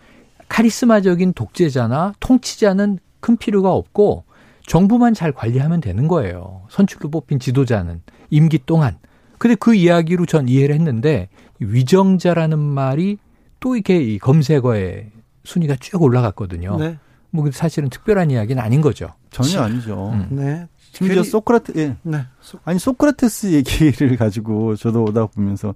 [0.47, 4.23] 카리스마적인 독재자나 통치자는 큰 필요가 없고
[4.65, 6.61] 정부만 잘 관리하면 되는 거예요.
[6.69, 8.97] 선출로 뽑힌 지도자는 임기 동안.
[9.39, 11.27] 근데 그 이야기로 전 이해를 했는데
[11.59, 13.17] 위정자라는 말이
[13.59, 15.11] 또 이렇게 이 검색어에
[15.43, 16.77] 순위가 쭉 올라갔거든요.
[16.77, 16.97] 네.
[17.29, 19.09] 뭐 사실은 특별한 이야기는 아닌 거죠.
[19.31, 20.11] 전혀 아니죠.
[20.13, 20.27] 음.
[20.31, 20.65] 네.
[20.95, 21.95] 심지어 소크라테 예.
[22.03, 22.25] 네.
[22.63, 25.75] 아니 소크라테스 얘기를 가지고 저도 오다 보면서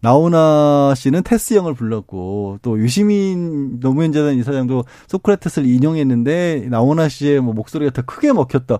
[0.00, 7.54] 나오나 씨는 테스 형을 불렀고 또 유시민 노무현 재단 이사장도 소크라테스를 인용했는데 나오나 씨의 뭐
[7.54, 8.78] 목소리가 더 크게 먹혔다.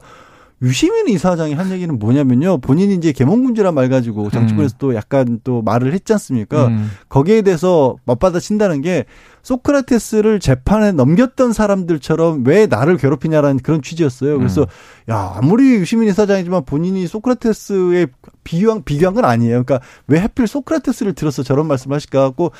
[0.60, 2.58] 유시민 이사장이 한 얘기는 뭐냐면요.
[2.58, 4.78] 본인이 이제 개몽군주란 말 가지고 정치권에서 음.
[4.78, 6.66] 또 약간 또 말을 했지 않습니까?
[6.66, 6.90] 음.
[7.08, 9.04] 거기에 대해서 맞받아 친다는 게
[9.42, 14.36] 소크라테스를 재판에 넘겼던 사람들처럼 왜 나를 괴롭히냐라는 그런 취지였어요.
[14.38, 15.12] 그래서 음.
[15.12, 18.08] 야, 아무리 유시민 이사장이지만 본인이 소크라테스에
[18.42, 19.62] 비교한 비교한 건 아니에요.
[19.62, 22.50] 그러니까 왜 하필 소크라테스를 들어서 저런 말씀을 하실까 하고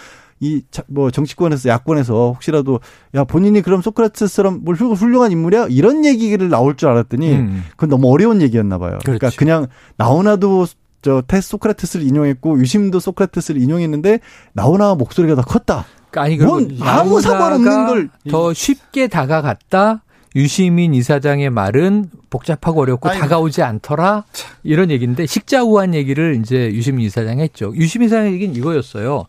[0.40, 2.80] 이 뭐 정치권에서 야권에서 혹시라도
[3.14, 7.64] 야 본인이 그럼 소크라테스처럼 뭘 훌륭한 인물이야 이런 얘기를 나올 줄 알았더니 음.
[7.72, 8.98] 그건 너무 어려운 얘기였나 봐요.
[9.02, 9.36] 그러니까 그렇지.
[9.36, 9.66] 그러니까 그냥
[9.96, 10.66] 나오나도
[11.02, 14.20] 저 테스 소크라테스를 인용했고 유심도 소크라테스를 인용했는데
[14.52, 15.84] 나오나 목소리가 더 컸다.
[16.10, 20.02] 그러니까 아니 그건 아무 상관없는 걸 더 쉽게 다가갔다.
[20.36, 23.22] 유시민 이사장의 말은 복잡하고 어렵고 아이고.
[23.22, 24.24] 다가오지 않더라
[24.62, 27.72] 이런 얘기인데 식자우한 얘기를 이제 유시민 이사장이 했죠.
[27.74, 29.24] 유시민 이사장의 얘기는 이거였어요.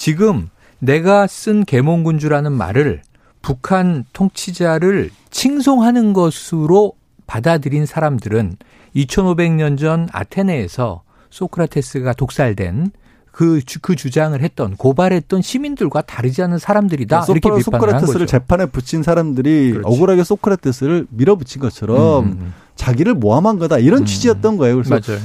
[0.00, 0.48] 지금
[0.78, 3.02] 내가 쓴 계몽군주라는 말을
[3.42, 6.94] 북한 통치자를 칭송하는 것으로
[7.26, 8.56] 받아들인 사람들은
[8.96, 12.92] 2500년 전 아테네에서 소크라테스가 독살된
[13.30, 17.20] 그, 그 주장을 했던 고발했던 시민들과 다르지 않은 사람들이다.
[17.20, 18.24] 네, 이렇게 비판을 한 거죠.
[18.24, 19.84] 재판에 붙인 사람들이 그렇지.
[19.84, 22.54] 억울하게 소크라테스를 밀어붙인 것처럼 음, 음, 음.
[22.74, 24.06] 자기를 모함한 거다 이런 음.
[24.06, 24.76] 취지였던 거예요.
[24.76, 25.20] 그래서 맞아요.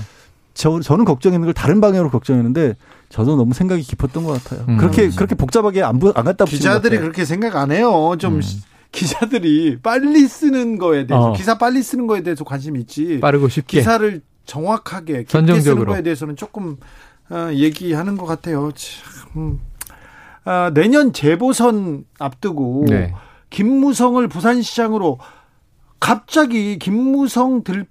[0.55, 2.75] 저, 저는 걱정했는 걸 다른 방향으로 걱정했는데
[3.09, 4.65] 저도 너무 생각이 깊었던 것 같아요.
[4.67, 4.77] 음.
[4.77, 8.15] 그렇게 그렇게 복잡하게 안, 안 갖다 기자들이 그렇게 생각 안 해요.
[8.17, 8.41] 좀 음.
[8.91, 11.33] 기자들이 빨리 쓰는 거에 대해서 어.
[11.33, 13.19] 기사 빨리 쓰는 거에 대해서 관심 있지.
[13.19, 16.77] 빠르고 쉽게 기사를 정확하게 선정적으로 쓰는 거에 대해서는 조금
[17.29, 18.71] 어, 얘기하는 것 같아요.
[18.73, 19.59] 참.
[20.45, 23.13] 아, 내년 재보선 앞두고 네.
[23.49, 25.19] 김무성을 부산시장으로
[25.99, 27.87] 갑자기 김무성 들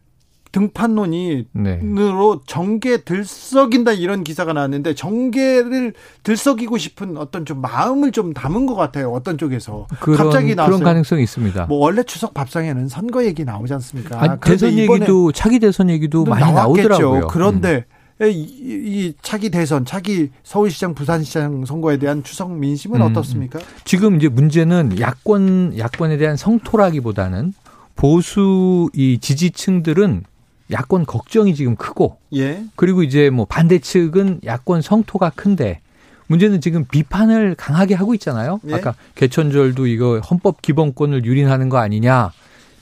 [0.54, 1.80] 등판론이 네.
[1.82, 8.76] 으로 정계 들썩인다 이런 기사가 나왔는데 정계를 들썩이고 싶은 어떤 좀 마음을 좀 담은 것
[8.76, 9.10] 같아요.
[9.10, 10.76] 어떤 쪽에서 그런, 갑자기 나왔어요.
[10.76, 11.66] 그런 가능성이 있습니다.
[11.66, 14.22] 뭐 원래 추석 밥상에는 선거 얘기 나오지 않습니까?
[14.22, 16.88] 아니, 대선 얘기도 차기 대선 얘기도 많이 나왔겠죠.
[16.88, 17.26] 나오더라고요.
[17.26, 17.84] 그런데
[18.20, 18.26] 음.
[18.28, 23.06] 이, 이 차기 대선, 차기 서울시장, 부산시장 선거에 대한 추석 민심은 음.
[23.06, 23.58] 어떻습니까?
[23.84, 27.54] 지금 이제 문제는 야권 야권에 대한 성토라기보다는
[27.96, 30.22] 보수 이 지지층들은
[30.70, 32.64] 야권 걱정이 지금 크고 예.
[32.76, 35.80] 그리고 이제 뭐 반대 측은 야권 성토가 큰데
[36.26, 38.60] 문제는 지금 비판을 강하게 하고 있잖아요.
[38.68, 38.74] 예.
[38.74, 42.32] 아까 개천절도 이거 헌법 기본권을 유린하는 거 아니냐.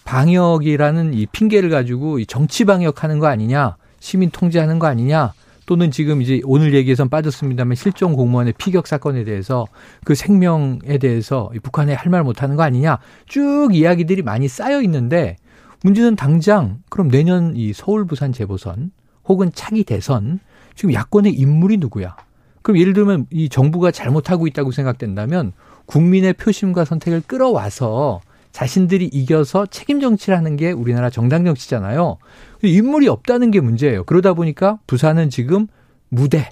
[0.05, 3.76] 방역이라는 이 핑계를 가지고 이 정치 방역하는 거 아니냐.
[4.01, 5.33] 시민 통제하는 거 아니냐.
[5.66, 9.66] 또는 지금 이제 오늘 얘기에선 빠졌습니다만 실종 공무원의 피격 사건에 대해서
[10.05, 15.37] 그 생명에 대해서 북한에 할 말 못하는 거 아니냐 쭉 이야기들이 많이 쌓여 있는데
[15.85, 18.93] 문제는 당장 그럼 내년 이 서울 부산 재보선
[19.24, 20.41] 혹은 차기 대선
[20.74, 22.16] 지금 야권의 인물이 누구야?
[22.62, 25.53] 그럼 예를 들면 이 정부가 잘못하고 있다고 생각된다면
[25.87, 28.20] 국민의 표심과 선택을 끌어와서
[28.53, 32.18] 자신들이 이겨서 책임 정치를 하는 게 우리나라 정당 정치잖아요.
[32.62, 34.05] 인물이 없다는 게 문제예요.
[34.05, 35.66] 그러다 보니까 부산은 지금
[36.09, 36.51] 무대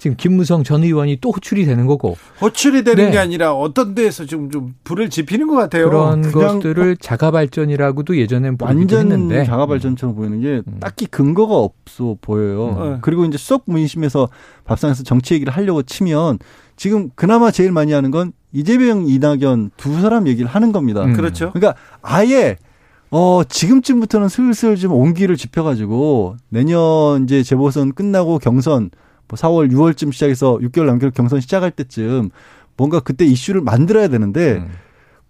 [0.00, 2.16] 지금 김무성 전 의원이 또 호출이 되는 거고.
[2.40, 3.10] 호출이 되는 네.
[3.10, 5.90] 게 아니라 어떤 데에서 좀, 좀 불을 지피는 것 같아요.
[5.90, 9.44] 그런 것들을 자가 발전이라고도 예전엔 완전 했는데.
[9.44, 10.78] 자가 발전처럼 보이는 게 음.
[10.80, 12.78] 딱히 근거가 없어 보여요.
[12.80, 12.98] 음.
[13.02, 14.30] 그리고 이제 쏙 문심에서
[14.64, 16.38] 밥상에서 정치 얘기를 하려고 치면
[16.76, 21.04] 지금 그나마 제일 많이 하는 건 이재명, 이낙연 두 사람 얘기를 하는 겁니다.
[21.04, 21.12] 음.
[21.12, 21.52] 그렇죠.
[21.52, 22.56] 그러니까 아예
[23.10, 28.90] 어, 지금쯤부터는 슬슬 좀 온기를 짚혀가지고 내년 이제 재보선 끝나고 경선
[29.30, 32.30] 뭐 4월, 6월쯤 시작해서 6개월 남겨 경선 시작할 때쯤
[32.76, 34.70] 뭔가 그때 이슈를 만들어야 되는데 음.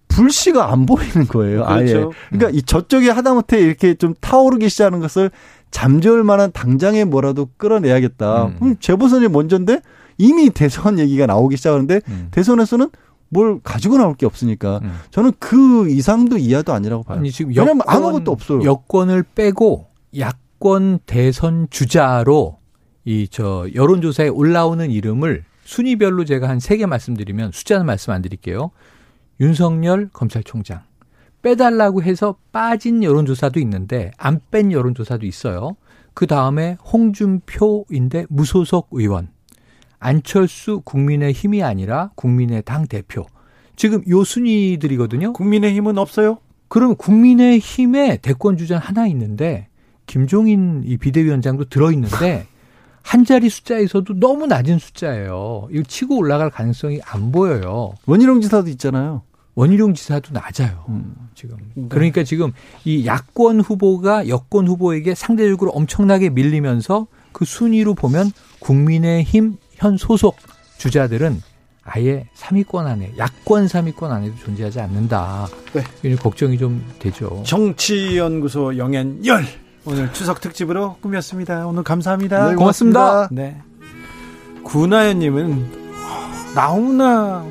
[0.09, 1.65] 불씨가 안 보이는 거예요.
[1.65, 1.73] 그렇죠.
[1.73, 2.07] 아예.
[2.31, 2.55] 그러니까 음.
[2.55, 5.31] 이 저쪽에 하다못해 이렇게 좀 타오르기 시작하는 것을
[5.71, 8.47] 잠재울 만한 당장에 뭐라도 끌어내야겠다.
[8.47, 8.57] 음.
[8.59, 9.81] 그럼 재보선이 먼저인데
[10.19, 12.29] 이미 대선 얘기가 나오기 시작하는데 음.
[12.33, 12.91] 대선에서는
[13.29, 14.93] 뭘 가지고 나올 게 없으니까 음.
[15.11, 17.19] 저는 그 이상도 이하도 아니라고 봐요.
[17.19, 18.65] 아니, 지금 왜냐면 여권, 아무것도 없어요.
[18.65, 19.87] 여권을 빼고
[20.19, 22.60] 야권 대선 주자로
[23.11, 28.71] 이 저 여론조사에 올라오는 이름을 순위별로 제가 한 세 개 말씀드리면 숫자는 말씀 안 드릴게요.
[29.41, 30.83] 윤석열 검찰총장.
[31.43, 35.77] 빼달라고 해서 빠진 여론조사도 있는데 안 뺀 여론조사도 있어요.
[36.15, 39.29] 그 다음에 홍준표인데 무소속 의원.
[39.99, 43.27] 안철수 국민의 힘이 아니라 국민의 당 대표.
[43.75, 45.33] 지금 요 순위들이거든요.
[45.33, 46.39] 국민의 힘은 없어요?
[46.69, 49.67] 그럼 국민의 힘에 대권 주자 하나 있는데
[50.07, 52.47] 김종인 이 비대위원장도 들어 있는데
[53.03, 55.69] 한 자리 숫자에서도 너무 낮은 숫자예요.
[55.71, 57.95] 이거 치고 올라갈 가능성이 안 보여요.
[58.07, 59.23] 원희룡 지사도 있잖아요.
[59.55, 60.85] 원희룡 지사도 낮아요.
[60.89, 61.15] 음.
[61.35, 61.57] 지금.
[61.75, 61.87] 네.
[61.89, 62.53] 그러니까 지금
[62.85, 70.37] 이 야권 후보가 여권 후보에게 상대적으로 엄청나게 밀리면서 그 순위로 보면 국민의힘 현 소속
[70.79, 71.43] 주자들은
[71.83, 75.49] 아예 3위권 안에 야권 3위권 안에도 존재하지 않는다.
[75.73, 76.15] 네.
[76.15, 77.43] 걱정이 좀 되죠.
[77.45, 79.45] 정치연구소 영앤열
[79.85, 81.67] 오늘 추석 특집으로 꾸몄습니다.
[81.67, 82.51] 오늘 감사합니다.
[82.51, 83.29] 네, 고맙습니다.
[83.31, 83.61] 네.
[84.63, 85.81] 구나연님은
[86.55, 87.45] 나훈아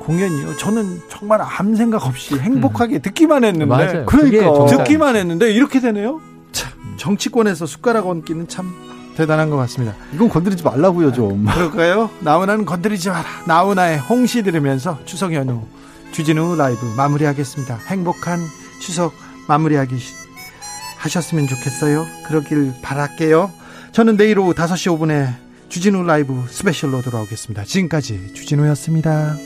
[0.00, 0.56] 공연이요.
[0.56, 3.02] 저는 정말 아무 생각 없이 행복하게 음.
[3.02, 4.06] 듣기만 했는데, 맞아요.
[4.06, 6.20] 그러니까 듣기만 했는데 이렇게 되네요.
[6.50, 8.72] 참 정치권에서 숟가락 얹기는 참
[9.16, 9.94] 대단한 것 같습니다.
[10.14, 11.44] 이건 건드리지 말라고요, 좀.
[11.44, 12.10] 그럴까요?
[12.20, 13.24] 나훈아는 건드리지 마라.
[13.46, 15.62] 나훈아의 홍시 들으면서 추석 연휴
[16.12, 17.76] 주진우 라이브 마무리하겠습니다.
[17.86, 18.40] 행복한
[18.80, 19.12] 추석
[19.48, 19.96] 마무리하기
[21.02, 22.06] 하셨으면 좋겠어요.
[22.26, 23.50] 그러길 바랄게요.
[23.92, 25.34] 저는 내일 오후 5시 5분에
[25.68, 27.64] 주진우 라이브 스페셜로 돌아오겠습니다.
[27.64, 29.36] 지금까지 주진우였습니다.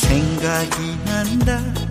[0.00, 1.84] 생각이 난다.